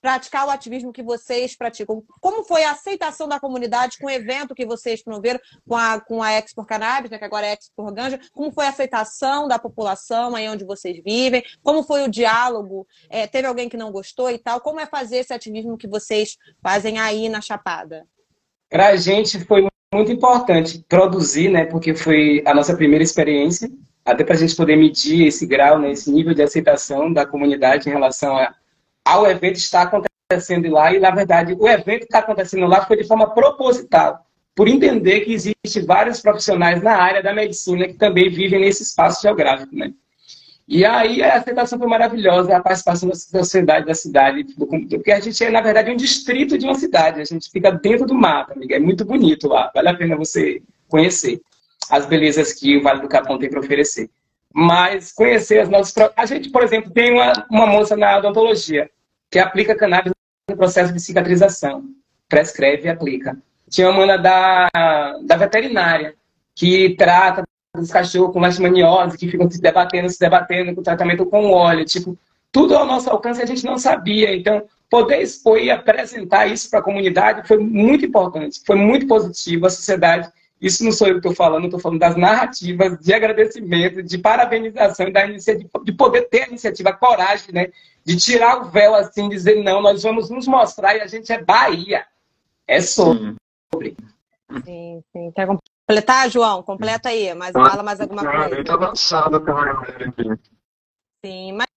[0.00, 2.02] praticar o ativismo que vocês praticam.
[2.20, 6.22] Como foi a aceitação da comunidade com o evento que vocês promoveram com a, com
[6.22, 8.20] a Expo Cannabis, né, que agora é Expo Ganja?
[8.32, 11.42] Como foi a aceitação da população aí onde vocês vivem?
[11.62, 12.86] Como foi o diálogo?
[13.08, 14.60] É, teve alguém que não gostou e tal?
[14.60, 18.06] Como é fazer esse ativismo que vocês fazem aí na Chapada?
[18.68, 23.68] Para a gente foi muito importante produzir, né, porque foi a nossa primeira experiência,
[24.04, 27.88] até para a gente poder medir esse grau, né, esse nível de aceitação da comunidade
[27.88, 28.54] em relação a
[29.04, 32.96] ao evento está acontecendo lá, e na verdade o evento que está acontecendo lá foi
[32.96, 38.28] de forma proposital, por entender que existem vários profissionais na área da medicina que também
[38.28, 39.92] vivem nesse espaço geográfico, né?
[40.68, 45.42] E aí a aceitação foi maravilhosa, a participação da sociedade da cidade, porque a gente
[45.42, 48.76] é, na verdade, um distrito de uma cidade, a gente fica dentro do mato, amiga,
[48.76, 51.40] é muito bonito lá, vale a pena você conhecer
[51.90, 54.08] as belezas que o Vale do Capão tem para oferecer.
[54.52, 55.94] Mas conhecer as nossas...
[56.16, 58.90] A gente, por exemplo, tem uma, uma moça na odontologia,
[59.30, 60.12] que aplica cannabis
[60.48, 61.84] no processo de cicatrização.
[62.28, 63.36] Prescreve e aplica.
[63.68, 64.68] Tinha uma mana da,
[65.22, 66.14] da veterinária,
[66.54, 67.44] que trata
[67.76, 71.84] dos cachorros com leishmaniose, que ficam se debatendo, se debatendo com tratamento com óleo.
[71.84, 72.18] Tipo,
[72.50, 74.34] tudo ao nosso alcance a gente não sabia.
[74.34, 79.66] Então, poder expor e apresentar isso para a comunidade foi muito importante, foi muito positivo.
[79.66, 80.28] A sociedade
[80.60, 85.10] Isso não sou eu que estou falando, estou falando das narrativas de agradecimento, de parabenização
[85.10, 87.72] da iniciativa, de poder ter a iniciativa, a coragem, né?
[88.04, 91.42] De tirar o véu assim, dizer, não, nós vamos nos mostrar e a gente é
[91.42, 92.04] Bahia.
[92.66, 93.36] É sobre.
[94.64, 95.32] Sim, sim.
[95.34, 96.62] Quer completar, João?
[96.62, 98.54] Completa aí, mas fala mais alguma coisa.
[98.54, 100.40] Muito avançado aqui.
[101.24, 101.69] Sim, mas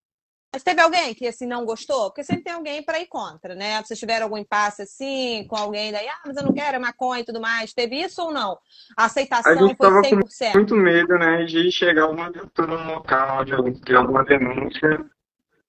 [0.54, 2.12] mas teve alguém que assim não gostou?
[2.12, 3.82] Porque sempre tem alguém para ir contra, né?
[3.82, 7.22] Vocês tiveram algum impasse assim com alguém daí, ah, mas eu não quero é maconha
[7.22, 7.74] e tudo mais.
[7.74, 8.60] Teve isso ou não?
[8.96, 10.52] A aceitação a gente foi tava 100%.
[10.52, 15.04] Com muito medo, né, de chegar alguma viatura no local, de, de alguma denúncia.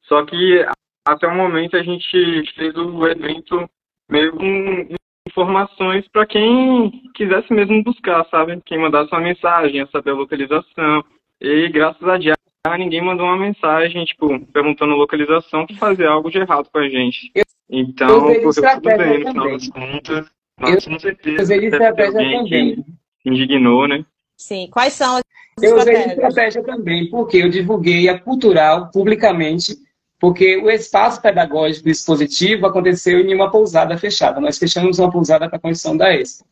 [0.02, 0.66] Só que
[1.06, 3.66] até o momento a gente fez o evento
[4.10, 4.94] meio com
[5.26, 8.60] informações para quem quisesse mesmo buscar, sabe?
[8.66, 11.02] Quem mandasse uma mensagem, saber a localização.
[11.40, 12.36] E graças a Deus
[12.78, 17.30] ninguém mandou uma mensagem, tipo, perguntando localização para fazer algo de errado com a gente.
[17.68, 20.26] Então, eu correu tudo bem, no final das contas.
[20.58, 22.44] Mas com certeza, Eu também.
[22.46, 22.84] que
[23.26, 24.04] indignou, né?
[24.36, 24.68] Sim.
[24.70, 25.22] Quais são as
[25.62, 26.12] Eu usei estratégias?
[26.12, 29.76] estratégia também, porque eu divulguei a cultural publicamente,
[30.18, 34.40] porque o espaço pedagógico expositivo aconteceu em uma pousada fechada.
[34.40, 36.46] Nós fechamos uma pousada para a construção da Expo.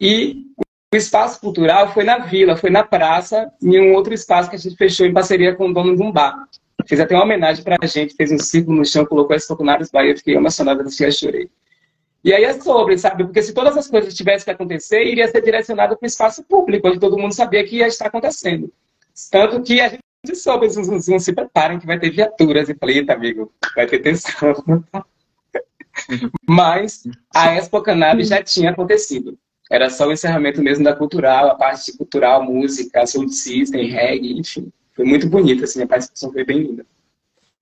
[0.00, 0.44] E
[0.92, 4.58] o espaço cultural foi na vila, foi na praça, em um outro espaço que a
[4.58, 6.48] gente fechou em parceria com o dono de um bar.
[6.86, 9.90] Fez até uma homenagem para a gente, fez um círculo no chão, colocou as Focunários
[9.90, 11.50] Bahia, eu fiquei emocionada, assim, eu chorei.
[12.24, 13.24] E aí é sobre, sabe?
[13.24, 16.88] Porque se todas as coisas tivessem que acontecer, iria ser direcionado para o espaço público,
[16.88, 18.72] onde todo mundo sabia que ia estar acontecendo.
[19.30, 20.02] Tanto que a gente
[20.34, 22.68] soube, zum, zum, zum, se preparem que vai ter viaturas.
[22.68, 24.54] E falei, eita, amigo, vai ter tensão.
[26.48, 29.38] Mas a Expo Cannabis já tinha acontecido.
[29.70, 34.72] Era só o encerramento mesmo da cultural, a parte cultural, música, sound system, reggae, enfim.
[34.96, 36.84] Foi muito bonito, assim, a participação foi bem linda.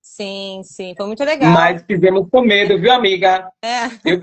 [0.01, 0.93] Sim, sim.
[0.97, 1.51] Foi muito legal.
[1.51, 3.47] Mas fizemos com medo, viu, amiga?
[3.63, 3.85] É.
[4.03, 4.19] Eu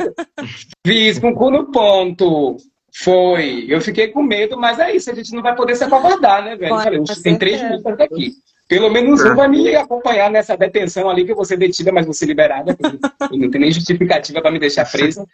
[0.86, 2.56] fiz com o cu no ponto.
[2.92, 3.64] Foi.
[3.68, 5.10] Eu fiquei com medo, mas é isso.
[5.10, 6.74] A gente não vai poder se acovardar, né, velho?
[6.74, 8.32] Eu falei, "Oxe, tem três minutos aqui.
[8.68, 12.04] Pelo menos um vai me acompanhar nessa detenção ali, que eu vou ser detida, mas
[12.04, 12.76] vou ser liberada.
[13.30, 15.26] Não tem nem justificativa para me deixar presa.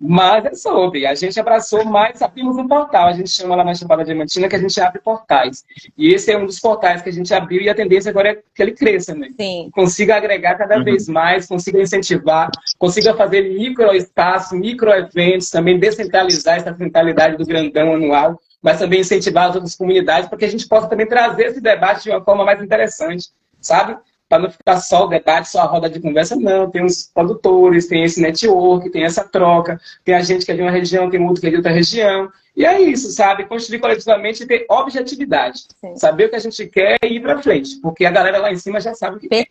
[0.00, 1.06] Mas é sobre.
[1.06, 3.08] A gente abraçou mais, abrimos um portal.
[3.08, 5.64] A gente chama lá na Chapada Diamantina que a gente abre portais.
[5.96, 8.34] E esse é um dos portais que a gente abriu e a tendência agora é
[8.54, 9.28] que ele cresça, né?
[9.38, 9.70] Sim.
[9.72, 10.84] consiga agregar cada Uhum.
[10.84, 17.44] vez mais, consiga incentivar, consiga fazer micro espaços, micro eventos, também descentralizar essa centralidade do
[17.44, 21.46] grandão anual, mas também incentivar as outras comunidades para que a gente possa também trazer
[21.46, 23.28] esse debate de uma forma mais interessante,
[23.60, 23.96] sabe?
[24.28, 26.70] Para não ficar só o debate, só a roda de conversa, não.
[26.70, 30.62] Tem os produtores, tem esse network, tem essa troca, tem a gente que é de
[30.62, 32.30] uma região, tem outro que é de outra região.
[32.54, 33.46] E é isso, sabe?
[33.46, 35.60] Construir coletivamente e ter objetividade.
[35.80, 35.96] Sim.
[35.96, 37.76] Saber o que a gente quer e ir para frente.
[37.80, 39.46] Porque a galera lá em cima já sabe o que quer.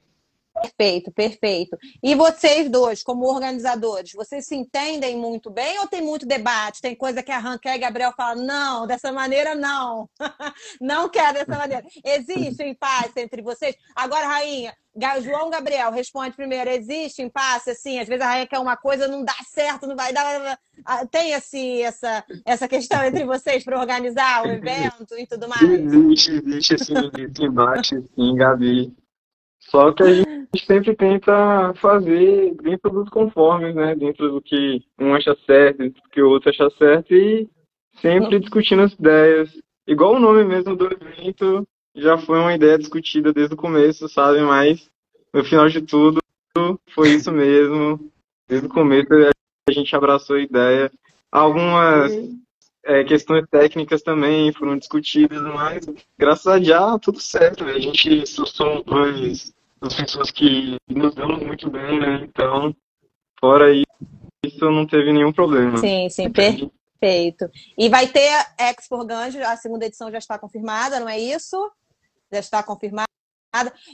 [0.62, 1.78] Perfeito, perfeito.
[2.02, 6.82] E vocês dois, como organizadores, vocês se entendem muito bem ou tem muito debate?
[6.82, 10.10] Tem coisa que arranca e Gabriel fala, não, dessa maneira não.
[10.82, 11.86] não quero dessa maneira.
[12.04, 13.76] Existe impasse entre vocês?
[13.96, 14.74] Agora, Rainha,
[15.22, 16.70] João Gabriel, responde primeiro.
[16.70, 18.00] Existe impasse, assim?
[18.00, 20.60] Às vezes a Rainha quer uma coisa, não dá certo, não vai dar.
[20.86, 25.62] Ah, Tem, assim, essa, essa questão entre vocês para organizar o evento e tudo mais?
[25.62, 28.96] Existe, existe esse embate, sim, Gabi.
[29.70, 33.96] Só que a gente sempre tenta fazer dentro dos conformes, né?
[33.96, 37.50] Dentro do que um acha certo, do que o outro acha certo e
[38.02, 39.52] sempre discutindo as ideias.
[39.86, 44.40] Igual o nome mesmo do evento já foi uma ideia discutida desde o começo, sabe?
[44.42, 44.90] Mas
[45.34, 46.20] no final de tudo
[46.94, 48.12] foi isso mesmo.
[48.48, 49.10] Desde o começo
[49.70, 50.90] a gente abraçou a ideia.
[51.30, 52.14] Algumas
[52.86, 55.86] é, questões técnicas também foram discutidas, mas
[56.18, 57.66] graças a Deus tudo certo.
[57.66, 62.22] A gente somos dois, duas pessoas que nos damos muito bem, né?
[62.24, 62.76] Então,
[63.40, 65.78] fora isso, não teve nenhum problema.
[65.78, 67.50] Sim, sim, perfeito.
[67.78, 71.58] E vai ter a Expo Ganjo, a segunda edição já está confirmada, não é isso?
[72.32, 73.08] Já está confirmada.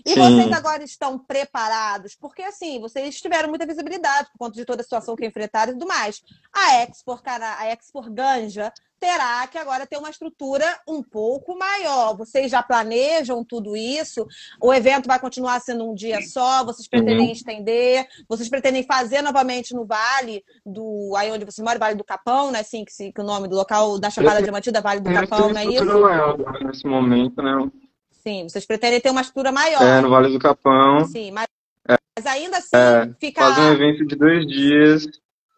[0.06, 0.20] E Sim.
[0.20, 2.16] vocês agora estão preparados?
[2.16, 5.76] Porque, assim, vocês tiveram muita visibilidade por conta de toda a situação que enfrentaram e
[5.76, 6.22] tudo mais.
[6.54, 8.74] A Expo, Cana- a Expo Ganja
[9.04, 12.16] terá que agora ter uma estrutura um pouco maior.
[12.16, 14.26] Vocês já planejam tudo isso?
[14.62, 16.64] O evento vai continuar sendo um dia só?
[16.64, 18.08] Vocês pretendem estender?
[18.30, 22.62] Vocês pretendem fazer novamente no Vale do aí onde vocês moram, Vale do Capão, né?
[22.62, 25.66] Assim que, que o nome do local da Chapada Diamantina, Vale do Capão, não é
[25.66, 25.74] isso?
[25.74, 27.70] estrutura maior agora nesse momento, né?
[28.10, 29.84] Sim, vocês pretendem ter uma estrutura maior.
[29.84, 31.04] É, no Vale do Capão.
[31.04, 31.48] Sim, mas,
[31.86, 33.42] mas ainda assim É, fica.
[33.42, 35.06] Fazer um evento de dois dias.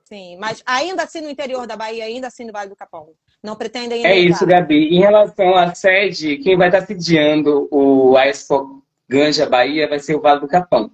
[0.06, 3.14] Sim, mas ainda assim no interior da Bahia, ainda assim no Vale do Capão.
[3.46, 4.46] Não pretendem É isso.
[4.46, 4.90] Gabi.
[4.90, 10.16] Em relação à sede, quem vai estar sediando o, a Expo Ganja Bahia vai ser
[10.16, 10.90] o Vale do Capão.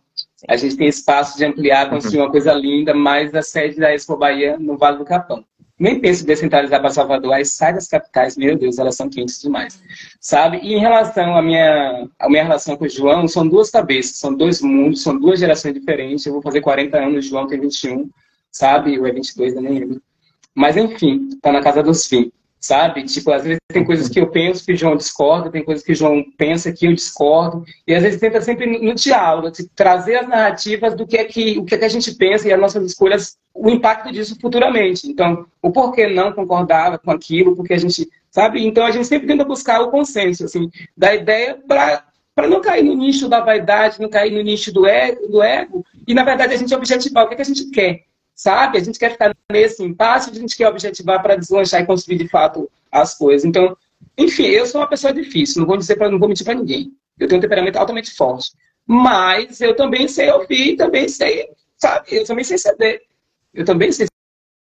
[0.50, 4.18] A gente tem espaço de ampliar, construir uma coisa linda, mas a sede da Expo
[4.18, 5.46] Bahia no Vale do Capão.
[5.80, 7.32] nem penso em descentralizar para Salvador.
[7.34, 9.82] Aí sai das capitais, meu Deus, elas são quentes demais.
[10.20, 10.60] Sabe?
[10.62, 14.36] E em relação à minha, à minha relação com o João, são duas cabeças, são
[14.36, 16.26] dois mundos, são duas gerações diferentes.
[16.26, 18.10] Eu vou fazer 40 anos, o João tem 21,
[18.52, 19.00] sabe?
[19.00, 20.02] O é 22, eu nem lembro.
[20.54, 22.30] Mas enfim, tá na casa dos fins
[22.62, 23.04] sabe?
[23.04, 25.92] Tipo, às vezes tem coisas que eu penso que o João discorda, tem coisas que
[25.92, 30.18] o João pensa que eu discordo, e às vezes tenta sempre no diálogo, tipo, trazer
[30.18, 32.60] as narrativas do que é que, o que é que a gente pensa e as
[32.60, 35.10] nossas escolhas, o impacto disso futuramente.
[35.10, 38.64] Então, o porquê não concordava com aquilo, porque a gente, sabe?
[38.66, 42.82] Então, a gente sempre tenta buscar o consenso, assim, da ideia para para não cair
[42.82, 46.54] no nicho da vaidade, não cair no nicho do ego, do ego e, na verdade,
[46.54, 48.06] a gente objetivar o que, é que a gente quer
[48.42, 48.80] sabe?
[48.80, 52.28] A gente quer ficar nesse impasse, a gente quer objetivar para deslanchar e construir de
[52.28, 53.46] fato as coisas.
[53.46, 53.78] Então,
[54.18, 56.92] enfim, eu sou uma pessoa difícil, não vou dizer para não vou mentir para ninguém.
[57.20, 58.52] Eu tenho um temperamento altamente forte,
[58.86, 62.08] mas eu também sei ouvir, também sei, sabe?
[62.16, 63.02] Eu também sei ceder.
[63.54, 64.08] Eu também sei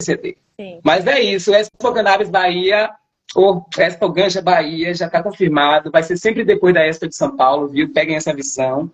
[0.01, 0.37] ceder.
[0.61, 0.81] Sim.
[0.85, 2.91] Mas é isso, Expo Cannabis Bahia
[3.35, 7.37] ou Expo Ganja Bahia já está confirmado, vai ser sempre depois da Expo de São
[7.37, 7.93] Paulo, viu?
[7.93, 8.89] Peguem essa visão.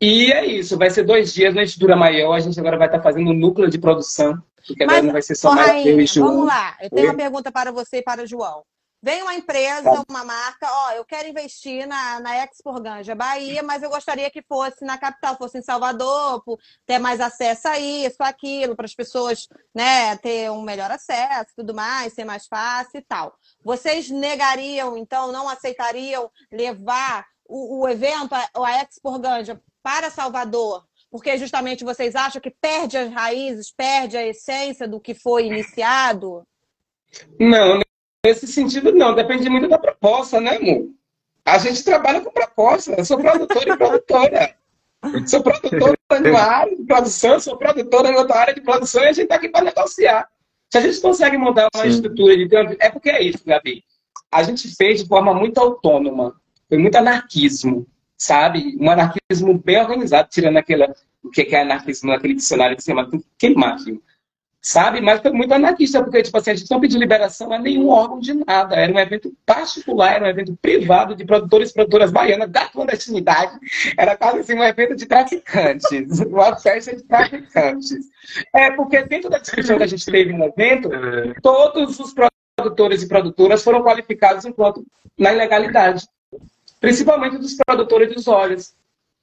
[0.00, 2.32] E é isso, vai ser dois dias na estrutura maior.
[2.32, 5.22] A gente agora vai estar fazendo um núcleo de produção, porque Mas, agora não vai
[5.22, 6.28] ser só mais eu e João.
[6.28, 7.10] Vamos lá, eu tenho Oi?
[7.10, 8.64] uma pergunta para você e para o João.
[9.02, 10.04] Vem uma empresa, tá.
[10.10, 14.42] uma marca, ó, eu quero investir na, na Expo Ganja Bahia, mas eu gostaria que
[14.42, 16.42] fosse na capital, fosse em Salvador,
[16.84, 21.74] ter mais acesso a isso, aquilo, para as pessoas né, ter um melhor acesso, tudo
[21.74, 23.34] mais, ser mais fácil e tal.
[23.64, 30.84] Vocês negariam, então, não aceitariam levar o, o evento, a, a Expo Ganja, para Salvador,
[31.10, 36.42] porque justamente vocês acham que perde as raízes, perde a essência do que foi iniciado?
[37.38, 37.80] Não,
[38.24, 39.14] nesse sentido não.
[39.14, 40.88] Depende muito da proposta, né, amor?
[41.44, 42.94] A gente trabalha com proposta.
[42.96, 44.56] Eu sou produtora e produtora.
[45.26, 49.12] Sou produtora numa área de produção, sou produtora em outra área de produção e a
[49.12, 50.28] gente está aqui para negociar.
[50.70, 51.88] Se a gente consegue montar uma Sim.
[51.88, 53.82] estrutura de É porque é isso, Gabi.
[54.30, 56.40] A gente fez de forma muito autônoma.
[56.68, 57.86] Foi muito anarquismo
[58.20, 58.76] sabe?
[58.78, 60.94] Um anarquismo bem organizado, tirando aquela,
[61.24, 63.08] o que é anarquismo naquele dicionário que se chama
[63.38, 63.78] queimar.
[64.62, 65.00] Sabe?
[65.00, 68.20] Mas foi muito anarquista, porque tipo assim, a gente não pediu liberação a nenhum órgão
[68.20, 68.76] de nada.
[68.76, 73.58] Era um evento particular, era um evento privado de produtores e produtoras baianas da clandestinidade.
[73.96, 75.88] Era quase assim um evento de traficantes,
[76.20, 78.06] uma festa de traficantes.
[78.54, 80.90] É porque dentro da discussão que a gente teve no evento,
[81.40, 82.14] todos os
[82.54, 84.84] produtores e produtoras foram qualificados enquanto
[85.18, 86.06] na ilegalidade
[86.80, 88.74] principalmente dos produtores dos óleos.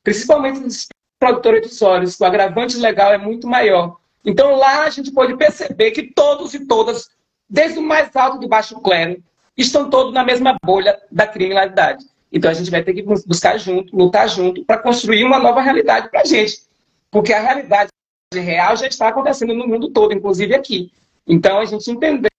[0.03, 0.87] Principalmente dos
[1.19, 3.97] produtores dos óleos, o agravante legal é muito maior.
[4.23, 7.09] Então lá a gente pode perceber que todos e todas,
[7.49, 9.21] desde o mais alto do baixo clero,
[9.57, 12.05] estão todos na mesma bolha da criminalidade.
[12.31, 16.09] Então a gente vai ter que buscar junto, lutar junto, para construir uma nova realidade
[16.09, 16.61] para a gente.
[17.09, 17.89] Porque a realidade
[18.33, 20.91] real já está acontecendo no mundo todo, inclusive aqui.
[21.25, 22.29] Então a gente entender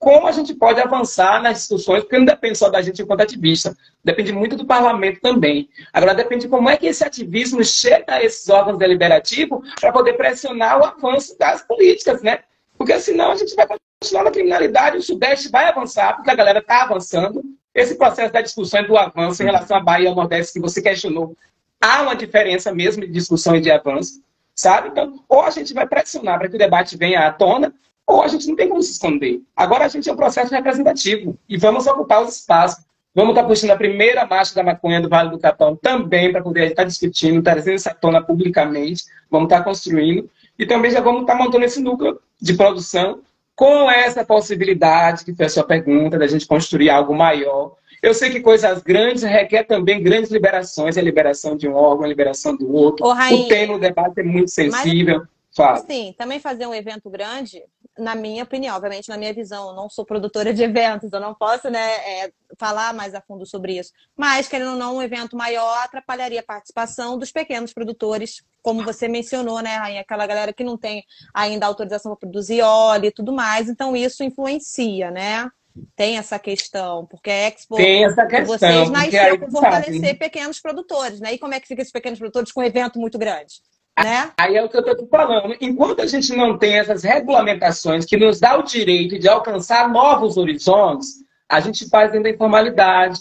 [0.00, 3.76] como a gente pode avançar nas discussões, porque não depende só da gente enquanto ativista,
[4.02, 5.68] depende muito do parlamento também.
[5.92, 10.14] Agora depende de como é que esse ativismo chega a esses órgãos deliberativos para poder
[10.14, 12.38] pressionar o avanço das políticas, né?
[12.78, 13.66] Porque senão a gente vai
[14.00, 17.42] continuar na criminalidade, o Sudeste vai avançar, porque a galera está avançando.
[17.74, 20.60] Esse processo da discussão e do avanço em relação à Bahia e ao Nordeste que
[20.60, 21.36] você questionou,
[21.78, 24.22] há uma diferença mesmo de discussão e de avanço,
[24.54, 24.88] sabe?
[24.88, 27.72] Então, ou a gente vai pressionar para que o debate venha à tona,
[28.10, 29.40] ou a gente não tem como se esconder.
[29.54, 32.84] Agora a gente é um processo representativo e vamos ocupar os espaços.
[33.14, 36.70] Vamos estar puxando a primeira marcha da maconha do Vale do Capão também para poder
[36.70, 39.04] estar discutindo, trazendo essa tona publicamente.
[39.30, 43.20] Vamos estar construindo e também já vamos estar montando esse núcleo de produção
[43.54, 47.76] com essa possibilidade, que foi a sua pergunta, da gente construir algo maior.
[48.02, 52.08] Eu sei que coisas grandes requer também grandes liberações, a liberação de um órgão, a
[52.08, 53.06] liberação do outro.
[53.06, 55.18] Ô, o tema, o debate é muito sensível.
[55.18, 55.40] Mas...
[55.54, 55.78] Fala.
[55.78, 57.62] Sim, também fazer um evento grande,
[58.00, 61.34] na minha opinião, obviamente na minha visão, eu não sou produtora de eventos, eu não
[61.34, 63.92] posso né, é, falar mais a fundo sobre isso.
[64.16, 69.08] Mas, querendo ou não, um evento maior atrapalharia a participação dos pequenos produtores, como você
[69.08, 70.00] mencionou, né, Rainha?
[70.00, 74.24] Aquela galera que não tem ainda autorização para produzir óleo e tudo mais, então isso
[74.24, 75.48] influencia, né?
[75.94, 80.14] Tem essa questão, porque a Expo Tem essa questão, vocês nasceu para fortalecer sabe.
[80.14, 81.34] pequenos produtores, né?
[81.34, 83.62] E como é que fica esses pequenos produtores com um evento muito grande?
[83.98, 84.32] Né?
[84.38, 85.54] Aí é o que eu estou falando.
[85.60, 90.36] Enquanto a gente não tem essas regulamentações que nos dá o direito de alcançar novos
[90.36, 91.16] horizontes,
[91.48, 93.20] a gente faz dentro da informalidade,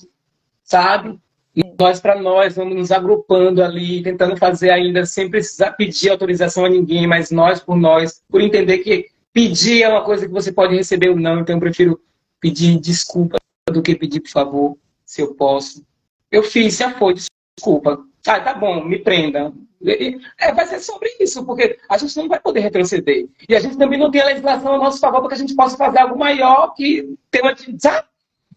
[0.64, 1.20] sabe?
[1.78, 6.70] Nós para nós, vamos nos agrupando ali, tentando fazer ainda sem precisar pedir autorização a
[6.70, 10.76] ninguém, mas nós por nós, por entender que pedir é uma coisa que você pode
[10.76, 12.00] receber ou não, então eu prefiro
[12.40, 13.38] pedir desculpa
[13.70, 15.84] do que pedir por favor, se eu posso.
[16.32, 18.00] Eu fiz, já foi, desculpa.
[18.26, 19.52] Ah, tá bom, me prenda.
[19.86, 23.28] É, vai ser sobre isso, porque a gente não vai poder retroceder.
[23.48, 25.56] E a gente também não tem a legislação a nosso favor para que a gente
[25.56, 27.56] possa fazer algo maior que ter uma.
[27.78, 28.08] Sabe?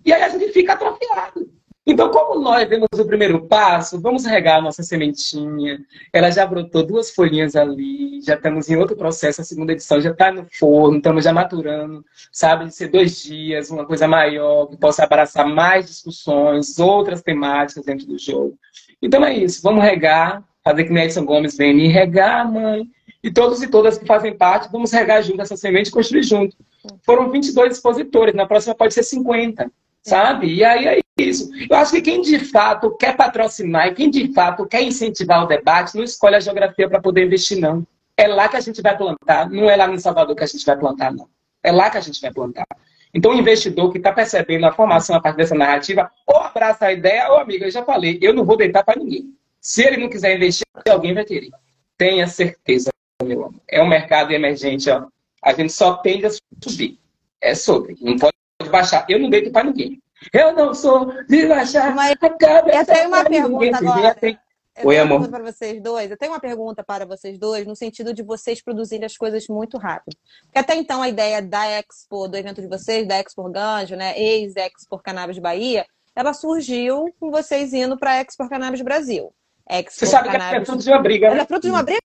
[0.04, 1.48] E aí a gente fica atrofiado.
[1.84, 5.80] Então, como nós demos o primeiro passo, vamos regar a nossa sementinha.
[6.12, 10.10] Ela já brotou duas folhinhas ali, já estamos em outro processo, a segunda edição já
[10.12, 12.66] está no forno, estamos já maturando, sabe?
[12.66, 18.06] De ser dois dias, uma coisa maior, que possa abraçar mais discussões, outras temáticas dentro
[18.06, 18.56] do jogo.
[19.00, 22.86] Então é isso, vamos regar, fazer que Edson Gomes vem e regar, mãe.
[23.22, 26.56] E todos e todas que fazem parte, vamos regar junto essa semente e construir junto.
[27.04, 29.70] Foram 22 expositores, na próxima pode ser 50
[30.02, 30.52] sabe?
[30.52, 31.50] E aí é isso.
[31.70, 35.46] Eu acho que quem de fato quer patrocinar e quem de fato quer incentivar o
[35.46, 37.86] debate, não escolhe a geografia para poder investir, não.
[38.16, 40.66] É lá que a gente vai plantar, não é lá no Salvador que a gente
[40.66, 41.28] vai plantar, não.
[41.62, 42.66] É lá que a gente vai plantar.
[43.14, 46.92] Então, o investidor que está percebendo a formação a partir dessa narrativa, ou abraça a
[46.92, 49.34] ideia, ou, amiga, eu já falei, eu não vou deitar para ninguém.
[49.62, 51.50] Se ele não quiser investir, alguém vai querer.
[51.96, 52.90] Tenha certeza,
[53.22, 53.60] meu amor.
[53.68, 55.06] É um mercado emergente, ó.
[55.40, 56.98] A gente só tende a subir.
[57.40, 57.96] É sobre.
[58.00, 58.34] Não pode
[58.68, 59.06] baixar.
[59.08, 60.02] Eu não deito para ninguém.
[60.32, 62.78] Eu não sou de baixar Mas a cabeça.
[62.78, 64.14] Eu tenho uma pergunta agora.
[64.16, 64.38] Tem...
[64.76, 65.28] Eu Oi, amor.
[65.28, 66.10] para vocês dois.
[66.10, 69.78] Eu tenho uma pergunta para vocês dois, no sentido de vocês produzirem as coisas muito
[69.78, 70.16] rápido.
[70.44, 74.18] Porque até então a ideia da Expo, do evento de vocês, da Expo Ganjo, né,
[74.18, 75.86] ex-Expo Cannabis Bahia,
[76.16, 79.32] ela surgiu com vocês indo para a Expo Cannabis Brasil.
[79.68, 80.68] Expo Você sabe que é Cannabis...
[80.68, 81.42] fruto de uma briga, Ela né?
[81.42, 82.00] é fruto de uma briga?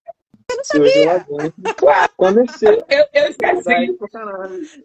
[0.49, 1.25] Eu não sabia.
[1.75, 2.83] Claro, Comecei.
[2.89, 3.97] eu, eu esqueci.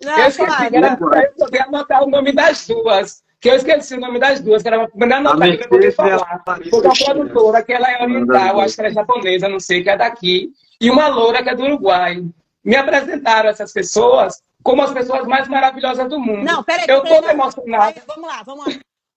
[0.03, 0.77] Não, Eu esqueci claro.
[0.77, 3.23] era pra eu poder anotar o nome das duas.
[3.41, 5.85] Que eu esqueci o nome das duas, que era pra poder anotar, que eu poder
[5.87, 6.43] Mercedes e a falar.
[6.71, 9.91] Porque a produtora, que ela é oriental, acho que ela é japonesa, não sei, que
[9.91, 10.51] é daqui,
[10.81, 12.25] e uma loura que é do Uruguai.
[12.65, 16.45] Me apresentaram essas pessoas como as pessoas mais maravilhosas do mundo.
[16.45, 16.85] Não, peraí.
[16.89, 17.15] eu tô.
[17.15, 18.73] Aí, Vamos lá, vamos lá.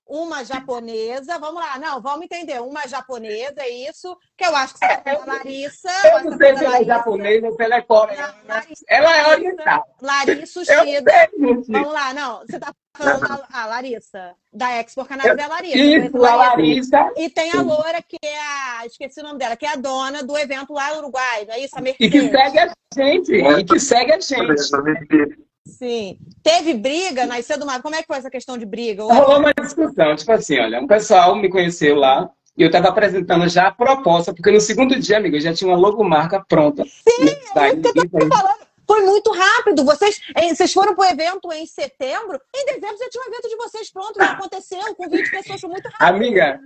[0.07, 2.61] Uma japonesa, vamos lá, não, vamos entender.
[2.61, 5.89] Uma japonesa, é isso, que eu acho que você tá falando da Larissa.
[6.03, 8.35] eu não sei se tá ela é japonesa ou se ela é coreana.
[8.47, 9.83] Larissa, Ela é oriental.
[10.01, 11.11] Larissa Ushida.
[11.67, 15.77] Vamos lá, não, você tá falando da a Larissa, da Expo Cannabis é a Larissa.
[15.77, 17.11] Isso, a Larissa.
[17.17, 18.85] E tem a Loura, que é a.
[18.85, 21.59] Esqueci o nome dela, que é a dona do evento lá no Uruguai, não é
[21.59, 21.75] isso?
[21.77, 23.33] A E que segue a gente.
[23.33, 25.44] E que segue a gente.
[25.65, 26.17] Sim.
[26.43, 27.81] Teve briga, nasceu do mar.
[27.81, 29.03] Como é que foi essa questão de briga?
[29.03, 32.89] Ou- Rolou uma discussão, tipo assim, olha, um pessoal me conheceu lá e eu estava
[32.89, 36.83] apresentando já a proposta, porque no segundo dia, amigo, eu já tinha uma logomarca pronta.
[36.83, 38.65] Sim, é isso que eu tô falando.
[38.87, 39.83] Foi muito rápido.
[39.83, 40.21] Vocês,
[40.53, 44.13] vocês foram pro evento em setembro, em dezembro já tinha um evento de vocês pronto,
[44.15, 46.15] já aconteceu, com 20 pessoas, foi muito rápido.
[46.15, 46.59] Amiga,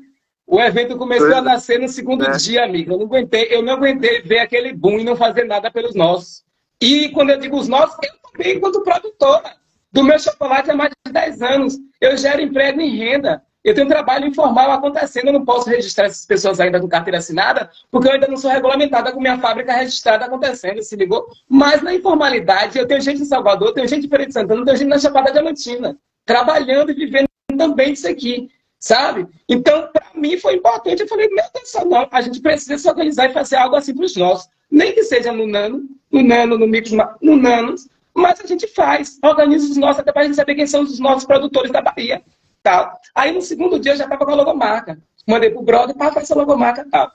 [0.46, 2.32] o evento começou a nascer no segundo É.
[2.32, 2.92] dia, amiga.
[2.94, 6.44] Eu não aguentei, eu não aguentei ver aquele boom e não fazer nada pelos nossos.
[6.82, 9.54] E quando eu digo os nossos, eu também, enquanto produtora
[9.92, 11.78] do meu chocolate há mais de 10 anos.
[12.00, 13.44] Eu gero emprego em renda.
[13.62, 15.28] Eu tenho um trabalho informal acontecendo.
[15.28, 18.50] Eu não posso registrar essas pessoas ainda com carteira assinada, porque eu ainda não sou
[18.50, 21.28] regulamentada com minha fábrica registrada acontecendo, se ligou?
[21.48, 24.78] Mas na informalidade, eu tenho gente em Salvador, tenho gente em Feira de Santana, tenho
[24.78, 27.28] gente na Chapada Diamantina, trabalhando e vivendo
[27.58, 29.28] também disso aqui, sabe?
[29.50, 31.02] Então, para mim foi importante.
[31.02, 33.94] Eu falei, meu Deus do não, a gente precisa se organizar e fazer algo assim
[33.94, 34.48] para os nossos.
[34.72, 39.18] Nem que seja no nano, no nano, no micro, no nanos, mas a gente faz,
[39.24, 42.22] organiza os nossos, até para a gente saber quem são os nossos produtores da Bahia.
[42.62, 43.00] Tal.
[43.16, 45.00] Aí no segundo dia eu já estava com a logomarca.
[45.28, 47.12] Mandei pro brother para fazer essa logomarca tal.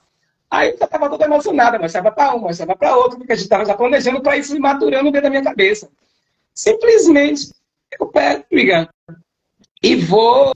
[0.51, 3.64] Aí eu estava toda emocionada, mostrava para um, mostrava para outro, porque a gente estava
[3.64, 5.90] já planejando para isso e maturando dentro da minha cabeça.
[6.55, 7.53] Simplesmente
[7.99, 8.88] eu pego, amiga,
[9.82, 10.55] e vou,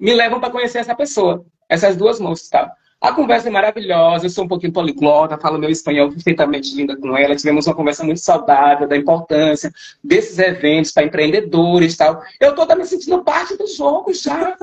[0.00, 2.72] me levam para conhecer essa pessoa, essas duas moças, tá?
[3.00, 7.16] A conversa é maravilhosa, eu sou um pouquinho poliglota, falo meu espanhol perfeitamente linda com
[7.16, 7.36] ela.
[7.36, 9.72] Tivemos uma conversa muito saudável da importância
[10.02, 12.22] desses eventos para empreendedores e tal.
[12.40, 14.56] Eu estou me sentindo parte do jogo já,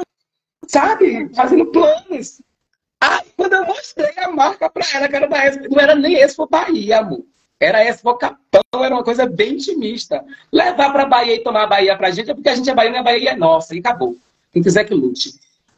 [0.68, 1.30] sabe?
[1.36, 2.42] Fazendo planos.
[3.00, 6.16] Aí, quando eu mostrei a marca para ela, que era da Expo, não era nem
[6.16, 7.24] Expo Bahia, amor.
[7.60, 10.24] Era Expo Capão, era uma coisa bem intimista.
[10.52, 12.74] Levar para Bahia e tomar a Bahia para a gente é porque a gente é
[12.74, 14.16] baiana e a Bahia é nossa, e acabou.
[14.52, 15.34] Quem quiser que lute.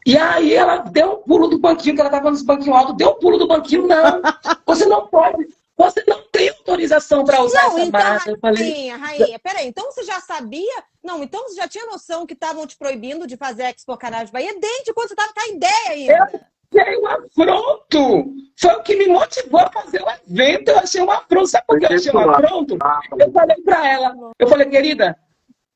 [0.06, 3.10] E aí ela deu um pulo do banquinho, que ela estava nos banquinhos altos, deu
[3.10, 4.20] um pulo do banquinho, não.
[4.66, 5.46] Você não pode,
[5.76, 8.30] você não tem autorização para usar Não, essa então, marca.
[8.30, 10.84] Eu falei, rainha, rainha, peraí, então você já sabia?
[11.02, 14.54] Não, então você já tinha noção que estavam te proibindo de fazer Expo Canais Bahia
[14.58, 16.50] desde quando você estava com a ideia ainda.
[16.76, 18.34] achei um afronto.
[18.56, 20.68] Foi o que me motivou a fazer o evento.
[20.68, 21.48] Eu achei um afronto.
[21.48, 22.78] Sabe por que eu achei um afronto?
[23.18, 25.18] Eu falei para ela, eu falei, querida,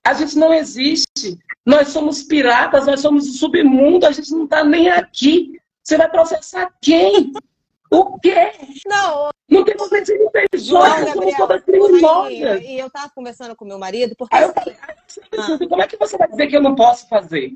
[0.04, 1.07] a gente não existe.
[1.64, 5.58] Nós somos piratas, nós somos o submundo, a gente não está nem aqui.
[5.82, 7.32] Você vai processar quem?
[7.90, 8.52] O quê?
[8.86, 12.62] Não, Não tem não, pessoas, somos todas criminosas.
[12.62, 14.74] e eu tava conversando com meu marido, porque Aí eu assim,
[15.32, 17.54] falei, "Ah, como é que você vai dizer que eu não posso fazer?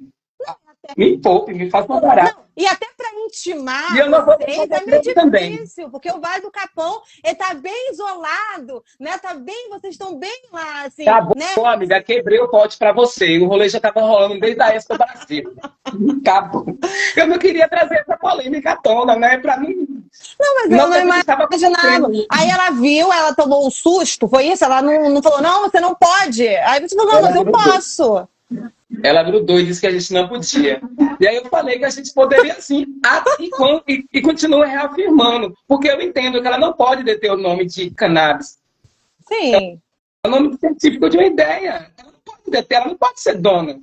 [0.96, 2.34] Me poupe, me faça parar.
[2.34, 5.52] Não, e até para intimar E eu não vou vocês é meio isso também.
[5.52, 9.16] difícil, porque o Vale do Capão ele tá bem isolado, né?
[9.18, 11.46] Tá bem, vocês estão bem lá, assim, Tá bom, né?
[11.66, 13.38] amiga, quebrei o pote pra você.
[13.38, 15.54] O rolê já tava rolando desde a Expo Brasil.
[16.20, 16.66] Acabou.
[17.16, 19.38] Eu não queria trazer essa polêmica à tona, né?
[19.38, 20.02] Pra mim.
[20.38, 22.08] Não, mas Não, eu não estava imaginava.
[22.30, 24.64] Aí ela viu, ela tomou um susto, foi isso?
[24.64, 26.46] Ela não, não falou, não, você não pode.
[26.46, 28.28] Aí você falou, não, mas eu posso.
[29.02, 30.80] Ela doida e disse que a gente não podia.
[31.20, 32.86] E aí eu falei que a gente poderia sim,
[33.88, 35.54] e, e, continuo reafirmando.
[35.66, 38.58] Porque eu entendo que ela não pode deter o nome de cannabis.
[39.26, 39.80] Sim.
[40.24, 41.90] É o nome científico de uma ideia.
[41.96, 43.80] Ela não pode deter, ela não pode ser dona.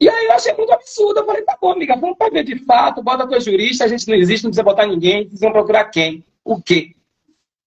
[0.00, 1.20] E aí eu achei muito absurdo.
[1.20, 4.06] Eu falei, tá bom, amiga, vamos pra ver de fato, bota tua jurista, a gente
[4.08, 6.24] não existe, não precisa botar ninguém, vocês vão procurar quem?
[6.44, 6.94] O quê?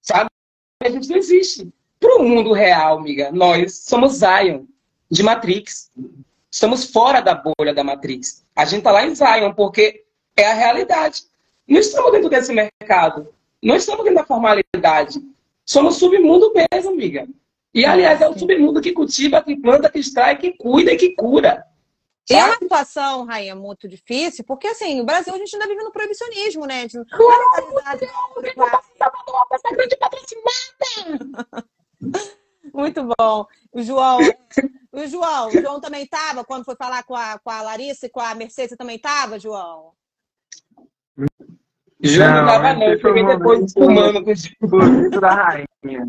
[0.02, 0.30] Sabe?
[0.84, 1.72] A gente não existe.
[2.00, 4.66] Pro mundo real, amiga, nós somos Zion,
[5.12, 5.92] de Matrix.
[6.50, 8.46] Estamos fora da bolha da Matrix.
[8.56, 10.06] A gente tá lá em Zion, porque
[10.38, 11.24] é a realidade.
[11.68, 13.34] Não estamos dentro desse mercado.
[13.62, 15.22] Não estamos dentro da formalidade.
[15.66, 17.28] Somos submundo mesmo, amiga.
[17.74, 21.16] E, aliás, é o submundo que cultiva, que planta, que extrai, que cuida e que
[21.16, 21.66] cura.
[22.30, 25.92] É uma situação, Rainha, muito difícil, porque assim, no Brasil a gente ainda vive no
[25.92, 26.80] proibicionismo, né?
[26.80, 27.44] A gente não Claro,
[28.00, 28.08] tem
[29.52, 31.68] essa grande patrocinada.
[32.74, 33.46] Muito bom.
[33.72, 34.20] O João,
[34.92, 38.10] o João, o João também estava quando foi falar com a, com a Larissa e
[38.10, 39.94] com a Mercedes, você também estava, João?
[42.02, 42.84] João não Não, tava, não.
[42.84, 46.06] Eu um depois espumando com o da rainha.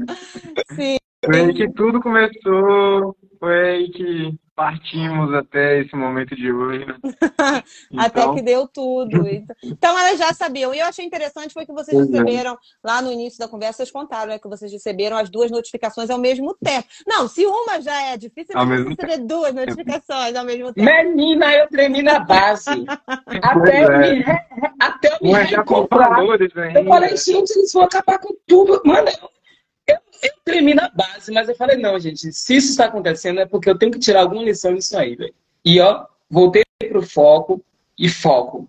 [0.74, 0.96] Sim.
[1.24, 6.84] Foi aí que tudo começou, foi aí que partimos até esse momento de hoje.
[6.84, 6.94] né?
[7.96, 9.26] Até Então, que deu tudo.
[9.26, 10.74] Então, então elas já sabiam.
[10.74, 12.12] E eu achei interessante foi que vocês Pois é.
[12.18, 16.10] receberam, lá no início da conversa, vocês contaram né, que vocês receberam as duas notificações
[16.10, 16.86] ao mesmo tempo.
[17.06, 20.86] Não, se uma já é difícil, Ao você mesmo receber duas notificações ao mesmo tempo.
[20.86, 22.84] Menina, eu tremi na base.
[23.42, 23.98] Até, Pois é.
[23.98, 24.46] me, re-
[24.78, 25.64] até eu me um já.
[26.74, 28.82] Eu falei, gente, eles vão acabar com tudo.
[28.84, 29.08] Mano,
[30.22, 33.68] eu, tremi na base, mas eu falei, não, gente, se isso está acontecendo é porque
[33.68, 35.34] eu tenho que tirar alguma lição disso aí, velho.
[35.64, 37.64] E ó, voltei pro foco
[37.98, 38.68] e foco.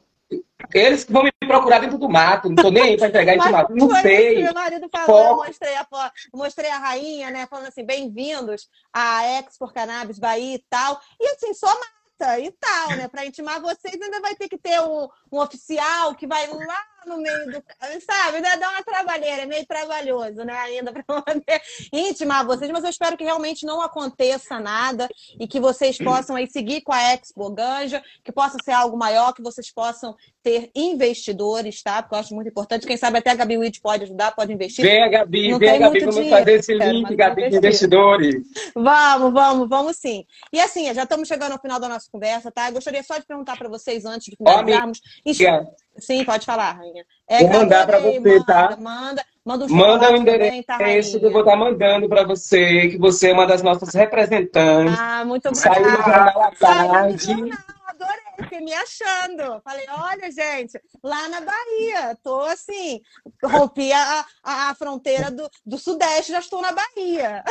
[0.73, 3.49] Eles que vão me procurar dentro do mato, não tô nem aí pra entregar esse
[3.49, 3.75] mato.
[3.75, 4.41] Não sei.
[4.41, 5.87] meu marido falou, eu mostrei a,
[6.33, 7.45] mostrei a rainha, né?
[7.47, 10.99] Falando assim, bem-vindos à Expo Cannabis Bahia e tal.
[11.19, 13.07] E assim, só mata e tal, né?
[13.07, 17.17] Para intimar vocês, ainda vai ter que ter um, um oficial que vai lá no
[17.17, 17.63] meio do.
[18.01, 18.37] Sabe?
[18.37, 20.53] Ainda dá uma trabalheira, é meio trabalhoso, né?
[20.53, 25.07] Ainda para poder intimar vocês, mas eu espero que realmente não aconteça nada
[25.39, 29.33] e que vocês possam aí seguir com a Expo Ganja, que possa ser algo maior,
[29.33, 32.01] que vocês possam ter investidores, tá?
[32.01, 32.85] Porque eu acho muito importante.
[32.85, 34.83] Quem sabe até a Gabi Witt pode ajudar, pode investir.
[34.83, 38.35] Vem, Gabi, Não vem, Gabi, vamos dinheiro, fazer esse link, Gabi, de investidores.
[38.75, 40.25] Vamos, vamos, vamos sim.
[40.51, 42.69] E assim, já estamos chegando ao final da nossa conversa, tá?
[42.69, 45.01] Eu gostaria só de perguntar para vocês antes de finalizarmos.
[45.25, 45.67] Amiga,
[45.97, 47.05] Sim, pode falar, rainha.
[47.27, 48.77] É, Vou mandar pra adorei, você, manda, tá?
[48.79, 52.23] Manda, manda um Manda o chocolate também, tá, endereço que eu vou estar mandando para
[52.25, 54.97] você, que você é uma das nossas representantes.
[54.99, 56.11] Ah, muito Saiu no obrigada.
[56.11, 57.25] jornal à Saiu no tarde.
[57.25, 59.61] jornal, adorei, fiquei me achando.
[59.63, 62.99] Falei, olha, gente, lá na Bahia, tô assim,
[63.43, 67.43] rompi a, a, a fronteira do, do Sudeste, já estou na Bahia.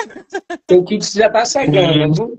[0.71, 2.37] O kit já tá chegando.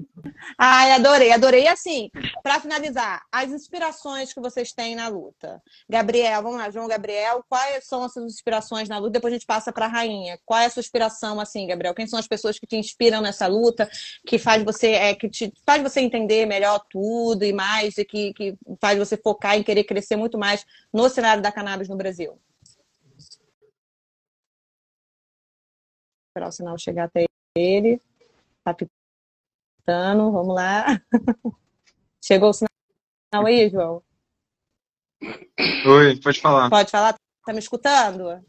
[0.57, 1.63] Ai, adorei, adorei.
[1.63, 2.09] E assim,
[2.41, 5.61] para finalizar, as inspirações que vocês têm na luta.
[5.89, 9.11] Gabriel, vamos lá, João Gabriel, quais são as suas inspirações na luta?
[9.11, 10.39] Depois a gente passa para a rainha.
[10.45, 11.93] Qual é a sua inspiração, assim, Gabriel?
[11.93, 13.89] Quem são as pessoas que te inspiram nessa luta,
[14.25, 18.33] que faz você, é, que te faz você entender melhor tudo e mais, e que,
[18.33, 22.39] que faz você focar em querer crescer muito mais no cenário da cannabis no Brasil?
[26.29, 28.01] Esperar o sinal chegar até ele.
[28.63, 28.73] Tá
[29.83, 30.85] pitando, vamos lá.
[32.23, 34.01] Chegou o sinal aí, João?
[35.85, 36.69] Oi, pode falar.
[36.69, 37.15] Pode falar?
[37.45, 38.41] Tá me escutando?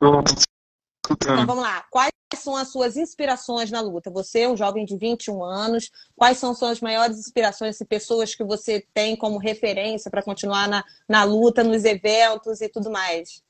[0.00, 0.24] Tô Então
[1.04, 1.46] escutando.
[1.46, 1.84] vamos lá.
[1.90, 4.10] Quais são as suas inspirações na luta?
[4.10, 5.90] Você é um jovem de 21 anos.
[6.14, 10.82] Quais são suas maiores inspirações e pessoas que você tem como referência para continuar na,
[11.08, 13.42] na luta, nos eventos e tudo mais?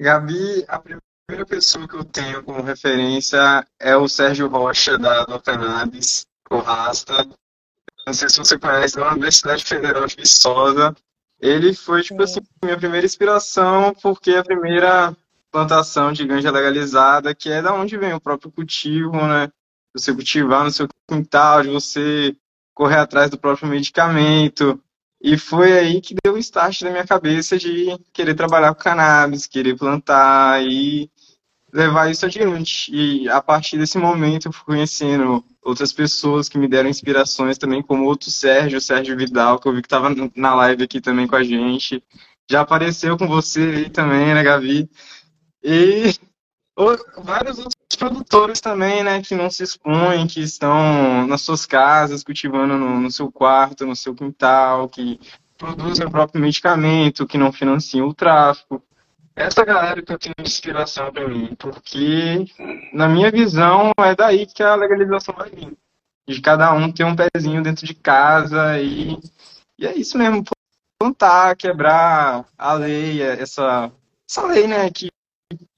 [0.00, 1.07] Gabi, a primeira
[1.48, 7.28] pessoa que eu tenho como referência é o Sérgio Rocha, da do Cannabis, o Rasta.
[8.06, 10.94] Não sei se você conhece, da Universidade Federal de Viçosa.
[11.40, 12.40] Ele foi, tipo Sim.
[12.40, 15.16] assim, minha primeira inspiração, porque é a primeira
[15.50, 19.50] plantação de ganja legalizada, que é da onde vem o próprio cultivo, né?
[19.94, 22.36] Você cultivar no seu quintal, de você
[22.74, 24.80] correr atrás do próprio medicamento.
[25.20, 29.46] E foi aí que deu o start na minha cabeça de querer trabalhar com cannabis,
[29.46, 30.62] querer plantar.
[30.62, 31.10] E
[31.72, 32.90] levar isso adiante.
[32.92, 37.82] E a partir desse momento eu fui conhecendo outras pessoas que me deram inspirações também,
[37.82, 41.36] como outro Sérgio, Sérgio Vidal, que eu vi que estava na live aqui também com
[41.36, 42.02] a gente.
[42.50, 44.88] Já apareceu com você aí também, né, Gavi?
[45.62, 46.14] E
[47.22, 52.78] vários outros produtores também, né, que não se expõem, que estão nas suas casas, cultivando
[52.78, 55.18] no, no seu quarto, no seu quintal, que
[55.58, 58.80] produzem o próprio medicamento, que não financiam o tráfico
[59.38, 62.44] essa galera que eu tenho inspiração para mim, porque
[62.92, 65.76] na minha visão é daí que a legalização vai vir.
[66.28, 69.18] De cada um ter um pezinho dentro de casa e,
[69.78, 70.44] e é isso mesmo,
[70.98, 73.90] plantar, quebrar a lei, essa,
[74.28, 75.08] essa lei, né, que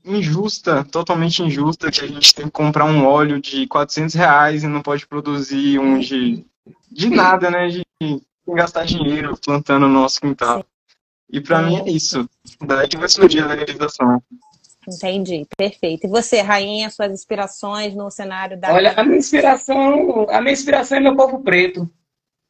[0.05, 4.69] injusta, totalmente injusta, que a gente tem que comprar um óleo de 400 reais e
[4.69, 6.45] não pode produzir um de,
[6.91, 10.65] de nada, né, de, de gastar dinheiro plantando no nosso quintal.
[11.33, 12.29] E para mim é isso.
[12.61, 14.23] Daí que vai surgir a legalização.
[14.89, 16.07] Entendi, perfeito.
[16.07, 18.73] E você, Rainha, suas inspirações no cenário da.
[18.73, 21.89] Olha, a minha inspiração, a minha inspiração é meu povo preto.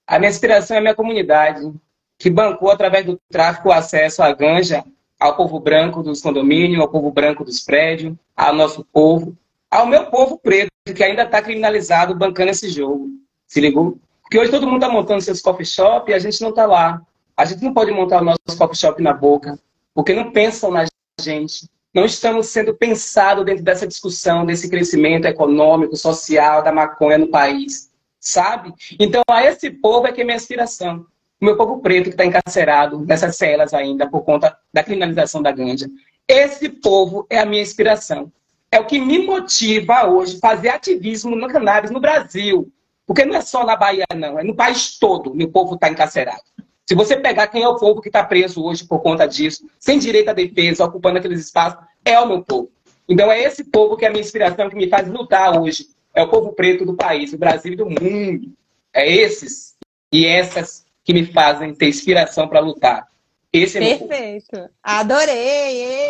[0.07, 1.73] A minha inspiração é minha comunidade,
[2.19, 4.85] que bancou através do tráfico o acesso à ganja
[5.19, 9.37] ao povo branco dos condomínios, ao povo branco dos prédios, ao nosso povo,
[9.71, 13.09] ao meu povo preto, que ainda está criminalizado bancando esse jogo.
[13.47, 13.99] Se ligou?
[14.23, 17.03] Porque hoje todo mundo está montando seus coffee shop e a gente não está lá.
[17.41, 19.59] A gente não pode montar o nosso coffee shop na boca,
[19.95, 20.85] porque não pensam na
[21.19, 21.71] gente.
[21.95, 27.91] Não estamos sendo pensados dentro dessa discussão, desse crescimento econômico, social da maconha no país,
[28.21, 28.75] sabe?
[28.99, 31.07] Então, a esse povo é que é minha inspiração.
[31.41, 35.51] O meu povo preto que está encarcerado nessas celas ainda por conta da criminalização da
[35.51, 35.89] ganja.
[36.29, 38.31] Esse povo é a minha inspiração.
[38.71, 42.71] É o que me motiva hoje fazer ativismo no cannabis no Brasil.
[43.07, 44.39] Porque não é só na Bahia, não.
[44.39, 45.35] É no país todo.
[45.35, 46.43] Meu povo está encarcerado.
[46.91, 49.97] Se você pegar quem é o povo que está preso hoje por conta disso, sem
[49.97, 52.69] direito à defesa, ocupando aqueles espaços, é o meu povo.
[53.09, 55.87] Então é esse povo que é a minha inspiração, que me faz lutar hoje.
[56.13, 58.53] É o povo preto do país, do Brasil e do mundo.
[58.93, 59.77] É esses
[60.13, 63.07] e essas que me fazem ter inspiração para lutar.
[63.53, 64.69] Esse é Perfeito.
[64.83, 66.09] Adorei!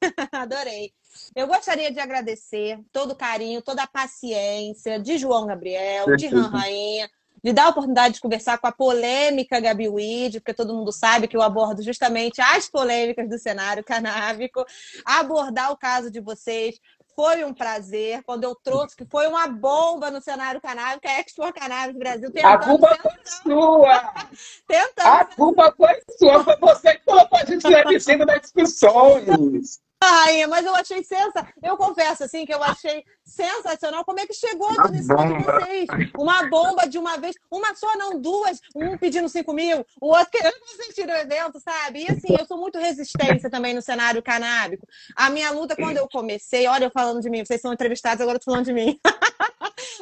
[0.32, 0.92] Adorei.
[1.36, 6.34] Eu gostaria de agradecer todo o carinho, toda a paciência de João Gabriel, Perfeito.
[6.34, 7.10] de Han Rainha,
[7.42, 11.28] de dar a oportunidade de conversar com a polêmica Gabi Weed, porque todo mundo sabe
[11.28, 14.64] que eu abordo justamente as polêmicas do cenário canábico,
[15.04, 16.78] abordar o caso de vocês.
[17.14, 21.52] Foi um prazer quando eu trouxe que foi uma bomba no cenário canábico, a Expo
[21.52, 22.30] Cannabis Brasil.
[22.44, 23.12] A culpa foi
[23.42, 24.14] sua!
[24.68, 25.06] tentando.
[25.06, 29.80] A culpa foi sua, foi você que colocou a gente na epicentro das discussões.
[30.02, 31.52] Rainha, mas eu achei sensacional.
[31.62, 35.88] Eu confesso, assim, que eu achei sensacional como é que chegou tudo isso de vocês.
[36.16, 40.30] Uma bomba de uma vez, uma só, não duas, um pedindo 5 mil, o outro
[40.30, 42.04] querendo assistir o evento, sabe?
[42.04, 44.86] E assim, eu sou muito resistência também no cenário canábico.
[45.16, 48.36] A minha luta, quando eu comecei, olha, eu falando de mim, vocês são entrevistados, agora
[48.36, 48.98] eu tô falando de mim.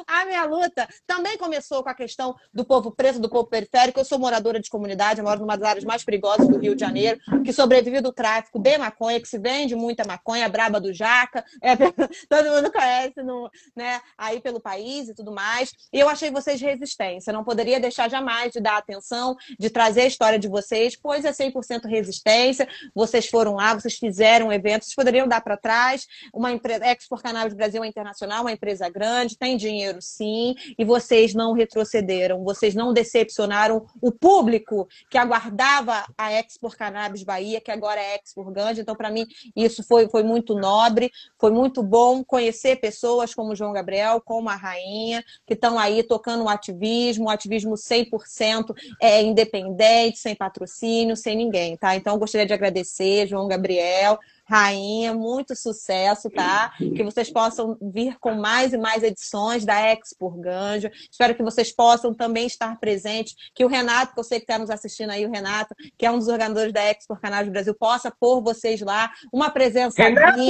[0.07, 3.99] a minha luta também começou com a questão do povo preto, do povo periférico.
[3.99, 7.19] Eu sou moradora de comunidade, moro numa das áreas mais perigosas do Rio de Janeiro,
[7.43, 11.75] que sobrevive do tráfico de maconha, que se vende muita maconha, braba do jaca, é,
[12.29, 15.73] todo mundo conhece no, né, aí pelo país e tudo mais.
[15.91, 17.33] E eu achei vocês resistência.
[17.33, 21.31] Não poderia deixar jamais de dar atenção, de trazer a história de vocês, pois é
[21.31, 22.67] 100% resistência.
[22.95, 26.07] Vocês foram lá, vocês fizeram um evento, vocês poderiam dar para trás.
[26.33, 31.33] Uma empresa, Export Cannabis Brasil é internacional, uma empresa grande, tem dinheiro sim, e vocês
[31.33, 37.99] não retrocederam, vocês não decepcionaram o público que aguardava a Export Cannabis Bahia, que agora
[38.01, 38.81] é Export Ganja.
[38.81, 39.25] Então, para mim,
[39.55, 44.49] isso foi, foi muito nobre, foi muito bom conhecer pessoas como o João Gabriel, como
[44.49, 51.15] a Rainha, que estão aí tocando um ativismo, um ativismo 100% é, independente, sem patrocínio,
[51.15, 51.95] sem ninguém, tá?
[51.95, 56.71] Então, gostaria de agradecer, João Gabriel, Rainha, muito sucesso, tá?
[56.77, 60.89] Que vocês possam vir com mais e mais edições da Expo Ganja.
[61.11, 64.57] Espero que vocês possam também estar presentes, que o Renato, que eu sei que está
[64.57, 68.09] nos assistindo aí, o Renato, que é um dos organizadores da Expo Cannabis Brasil, possa
[68.09, 70.41] pôr vocês lá, uma presença Renato!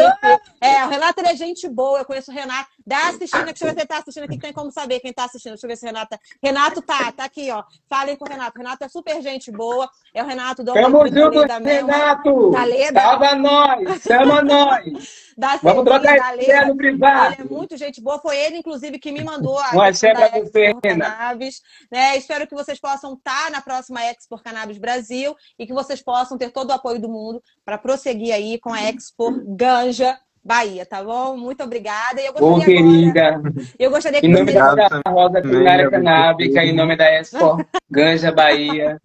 [0.61, 2.69] É, o Renato ele é gente boa, eu conheço o Renato.
[2.88, 5.09] Dá assistindo, deixa eu ver se ele tá assistindo aqui, que tem como saber quem
[5.09, 5.51] está assistindo.
[5.51, 6.19] Deixa eu ver se o Renato tá.
[6.41, 7.61] Renato tá, tá aqui, ó.
[7.89, 8.57] Falem com o Renato.
[8.57, 9.89] Renato é super gente boa.
[10.14, 12.51] É o Renato do Tamo junto, Renato!
[12.51, 13.01] Da Leda.
[13.01, 14.01] Salva nós!
[14.01, 15.27] Chama nós!
[15.38, 17.34] Da Vamos trocar ideia no privado.
[17.34, 18.19] Ele é muito gente boa.
[18.19, 21.61] Foi ele, inclusive, que me mandou a para você, Cannabis.
[21.91, 22.15] Né?
[22.15, 26.51] Espero que vocês possam estar na próxima Expo Cannabis Brasil e que vocês possam ter
[26.51, 31.35] todo o apoio do mundo para prosseguir aí com a Expo Ganja Bahia, tá bom?
[31.35, 32.21] Muito obrigada.
[32.21, 33.27] E eu gostaria Ô, querida.
[33.27, 33.53] Agora...
[33.77, 34.57] Eu gostaria que em nome você...
[34.57, 38.97] da Rosa Culinária Canábica, em nome da Expo Ganja Bahia,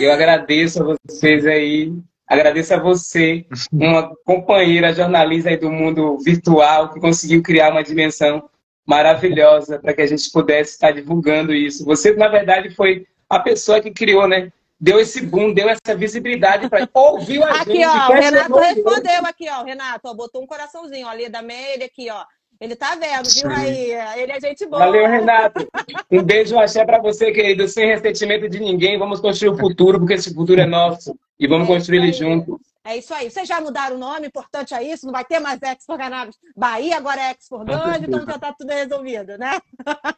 [0.00, 1.92] eu agradeço a vocês aí
[2.28, 8.50] Agradeço a você, uma companheira jornalista do mundo virtual, que conseguiu criar uma dimensão
[8.86, 11.86] maravilhosa para que a gente pudesse estar divulgando isso.
[11.86, 14.52] Você, na verdade, foi a pessoa que criou, né?
[14.80, 17.82] Deu esse boom, deu essa visibilidade para ouviu a aqui, gente.
[17.82, 19.64] Aqui, ó, o Renato respondeu aqui, ó.
[19.64, 22.24] Renato, ó, botou um coraçãozinho, ó, ali da Meire aqui, ó.
[22.60, 23.92] Ele tá vendo, viu, aí?
[24.20, 24.80] Ele é gente boa.
[24.80, 25.68] Valeu, Renato.
[26.10, 27.68] Um beijo, um axé para você, querido.
[27.68, 31.16] Sem ressentimento de ninguém, vamos construir o futuro, porque esse futuro é nosso.
[31.38, 32.60] E vamos é construir ele junto.
[32.88, 33.30] É isso aí.
[33.30, 35.04] Vocês já mudaram o nome, importante é isso.
[35.04, 38.72] Não vai ter mais Expo Cannabis Bahia, agora é Expo Ganja, então já está tudo
[38.72, 39.60] resolvido, né?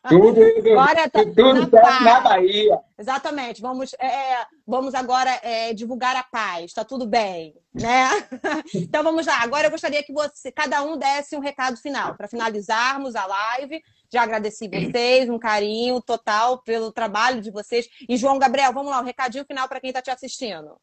[0.08, 0.40] Tudo,
[0.70, 2.78] agora tá tudo na, na Bahia.
[2.96, 3.60] Exatamente.
[3.60, 6.66] Vamos, é, é, vamos agora é, divulgar a paz.
[6.66, 8.08] Está tudo bem, né?
[8.72, 9.42] então vamos lá.
[9.42, 13.82] Agora eu gostaria que você, cada um desse um recado final para finalizarmos a live.
[14.12, 17.88] Já agradeci vocês, um carinho total pelo trabalho de vocês.
[18.08, 20.76] E João Gabriel, vamos lá, um recadinho final para quem está te assistindo.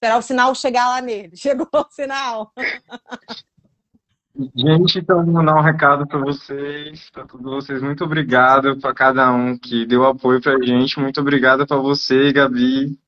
[0.00, 1.36] Esperar o sinal chegar lá nele.
[1.36, 2.52] Chegou o sinal.
[4.56, 7.82] Gente, então vou dar um recado para vocês, para todos vocês.
[7.82, 10.98] Muito obrigado para cada um que deu apoio para a gente.
[10.98, 12.98] Muito obrigado para você, Gabi.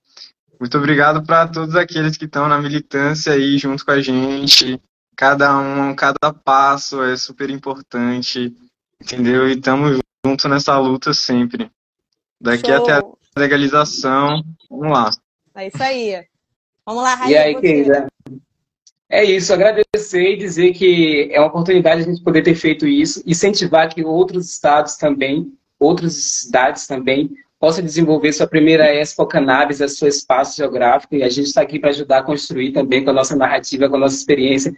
[0.60, 4.80] Muito obrigado para todos aqueles que estão na militância aí junto com a gente.
[5.16, 8.54] Cada um, cada passo é super importante,
[9.00, 9.48] entendeu?
[9.48, 11.70] E estamos juntos nessa luta sempre.
[12.40, 12.82] Daqui Show.
[12.82, 15.10] até a legalização, vamos lá.
[15.54, 16.31] É isso aí.
[16.86, 17.32] Vamos lá, Raíssa.
[17.32, 18.06] E aí, querida?
[19.08, 23.22] É isso, agradecer e dizer que é uma oportunidade a gente poder ter feito isso,
[23.26, 27.30] incentivar que outros estados também, outras cidades também,
[27.60, 31.78] possam desenvolver sua primeira Expo Cannabis, a seu espaço geográfico, e a gente está aqui
[31.78, 34.72] para ajudar a construir também com a nossa narrativa, com a nossa experiência,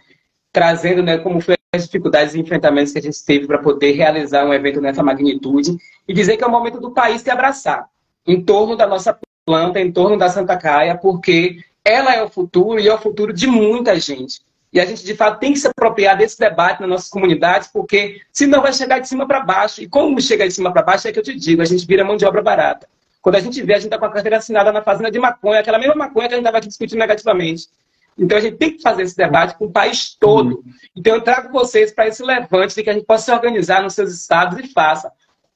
[0.51, 4.45] trazendo né, como foi as dificuldades e enfrentamentos que a gente teve para poder realizar
[4.45, 5.77] um evento nessa magnitude,
[6.07, 7.87] e dizer que é o momento do país se abraçar
[8.27, 12.79] em torno da nossa planta, em torno da Santa Caia, porque ela é o futuro
[12.79, 14.41] e é o futuro de muita gente.
[14.73, 18.21] E a gente, de fato, tem que se apropriar desse debate nas nossas comunidades, porque
[18.33, 19.81] senão vai chegar de cima para baixo.
[19.81, 22.03] E como chega de cima para baixo, é que eu te digo, a gente vira
[22.03, 22.85] mão de obra barata.
[23.21, 25.61] Quando a gente vê, a gente está com a carteira assinada na fazenda de maconha,
[25.61, 27.69] aquela mesma maconha que a gente estava aqui discutindo negativamente.
[28.17, 30.63] Então a gente tem que fazer esse debate com o país todo.
[30.95, 33.93] Então eu trago vocês para esse levante de que a gente possa se organizar nos
[33.93, 35.11] seus estados e faça.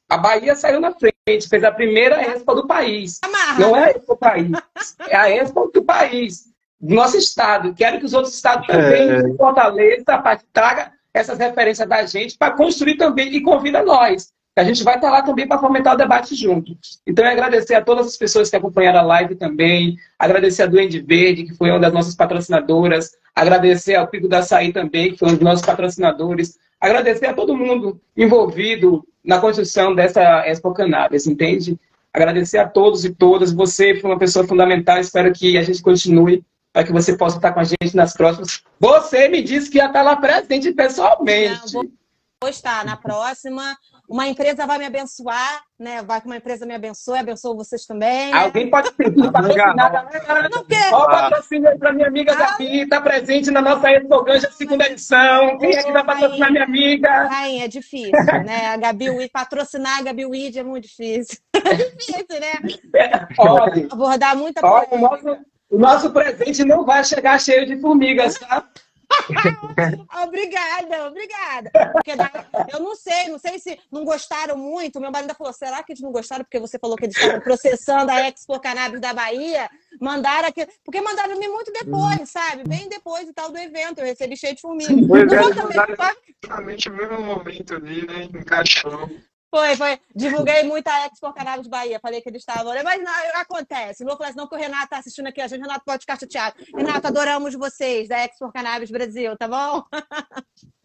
[0.10, 3.20] A Bahia saiu na frente, fez a primeira Expo do país.
[3.60, 4.52] Não é a Expo do país,
[5.08, 6.46] é a Expo do país,
[6.82, 7.76] do nosso estado.
[7.76, 9.36] Quero que os outros estados também, é.
[9.38, 10.04] Fortaleza,
[10.52, 14.34] traga essas referências da gente para construir também e convida nós.
[14.56, 16.76] A gente vai estar lá também para fomentar o debate junto.
[17.08, 21.00] Então, eu agradecer a todas as pessoas que acompanharam a live também, agradecer a Duende
[21.00, 25.30] Verde, que foi uma das nossas patrocinadoras, agradecer ao Pico da Açaí também, que foi
[25.30, 31.80] um dos nossos patrocinadores, agradecer a todo mundo envolvido na construção dessa Expo Cannabis, entende?
[32.14, 33.52] Agradecer a todos e todas.
[33.52, 35.00] Você foi uma pessoa fundamental.
[35.00, 36.44] Espero que a gente continue
[36.74, 38.64] para que você possa estar com a gente nas próximas.
[38.80, 41.74] Você me disse que ia estar lá presente pessoalmente.
[41.74, 41.84] Não,
[42.42, 43.78] vou estar na próxima.
[44.10, 46.02] Uma empresa vai me abençoar, né?
[46.02, 48.32] Vai que uma empresa me abençoe, abençoe vocês também.
[48.32, 48.40] Né?
[48.40, 50.50] Alguém pode pedir patrocinar galera?
[50.50, 50.96] Não quero.
[50.96, 52.36] Ó, patrocínio para minha amiga ah.
[52.36, 55.60] Gabi, está presente na nossa Expo Ganja segunda edição.
[55.60, 57.28] Quem é que vai patrocinar minha amiga?
[57.28, 58.12] Rainha, é difícil,
[58.46, 58.70] né?
[58.74, 61.38] A Gabi Weed, patrocinar a Gabi Weed é muito difícil.
[61.70, 62.80] É difícil, né?
[62.96, 63.88] É, pode.
[63.92, 64.88] Abordar muita coisa.
[64.92, 65.38] O nosso,
[65.70, 68.66] o nosso presente não vai chegar cheio de formigas, tá?
[70.24, 71.72] obrigada, obrigada.
[71.94, 72.12] Porque
[72.74, 75.00] eu não sei, não sei se não gostaram muito.
[75.00, 78.12] Meu marido falou: será que eles não gostaram porque você falou que eles estavam processando
[78.12, 79.70] a Expo Cannabis da Bahia?
[80.00, 80.68] Mandaram aqui.
[80.84, 82.26] Porque mandaram me muito depois, hum.
[82.26, 82.64] sabe?
[82.68, 84.00] Bem depois e tal do evento.
[84.00, 84.94] Eu recebi cheio de formiga.
[85.08, 85.40] Pois é,
[86.42, 88.24] exatamente o mesmo momento ali, né?
[88.24, 89.10] Encaixou.
[89.52, 90.00] Foi, foi.
[90.16, 92.00] Divulguei muito a Expo Cannabis Bahia.
[92.00, 92.72] Falei que eles estavam.
[92.84, 94.04] Mas não, acontece.
[94.04, 95.62] Não vou falar assim, não, que o Renato tá assistindo aqui a gente.
[95.62, 96.56] Renato pode ficar chateado.
[96.76, 99.84] Renato, adoramos vocês da Expo Cannabis Brasil, tá bom?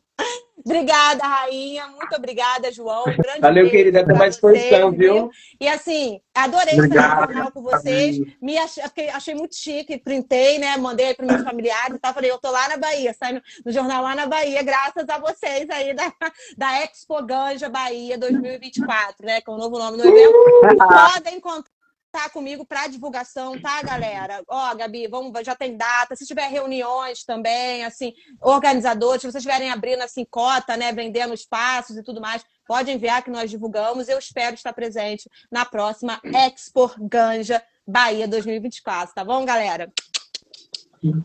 [0.65, 1.89] Obrigada, Rainha.
[1.89, 3.05] Muito obrigada, João.
[3.07, 4.01] Um Valeu, querida.
[4.01, 5.31] Até mais disposição, viu?
[5.61, 8.19] E assim, adorei estar no canal com vocês.
[8.41, 10.75] Me achei, achei, muito chique, printei, né?
[10.79, 12.15] Mandei para meus familiares e tal.
[12.15, 15.69] Falei, eu tô lá na Bahia, saindo no jornal lá na Bahia, graças a vocês
[15.69, 16.11] aí da,
[16.57, 19.43] da Expo Ganja Bahia 2024, né?
[19.43, 20.79] Que é o novo nome do evento.
[20.79, 21.74] Podem encontrar
[22.15, 24.41] tá comigo para divulgação, tá, galera?
[24.47, 26.15] Ó, Gabi, vamos, já tem data.
[26.15, 31.97] Se tiver reuniões também, assim, organizadores, se vocês estiverem abrindo assim cota, né, vendendo espaços
[31.97, 34.09] e tudo mais, pode enviar que nós divulgamos.
[34.09, 39.93] Eu espero estar presente na próxima Expo Ganja Bahia 2024, tá bom, galera?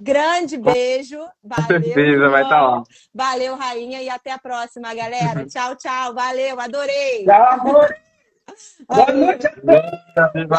[0.02, 1.20] Grande beijo.
[1.44, 1.68] Valeu.
[1.68, 2.84] Certeza, vai estar tá lá.
[3.14, 5.46] Valeu, rainha, e até a próxima, galera.
[5.46, 6.16] tchau, tchau.
[6.16, 7.26] Valeu, adorei.
[7.26, 7.96] Tchau, amor.
[8.90, 10.48] Boa noite a todos.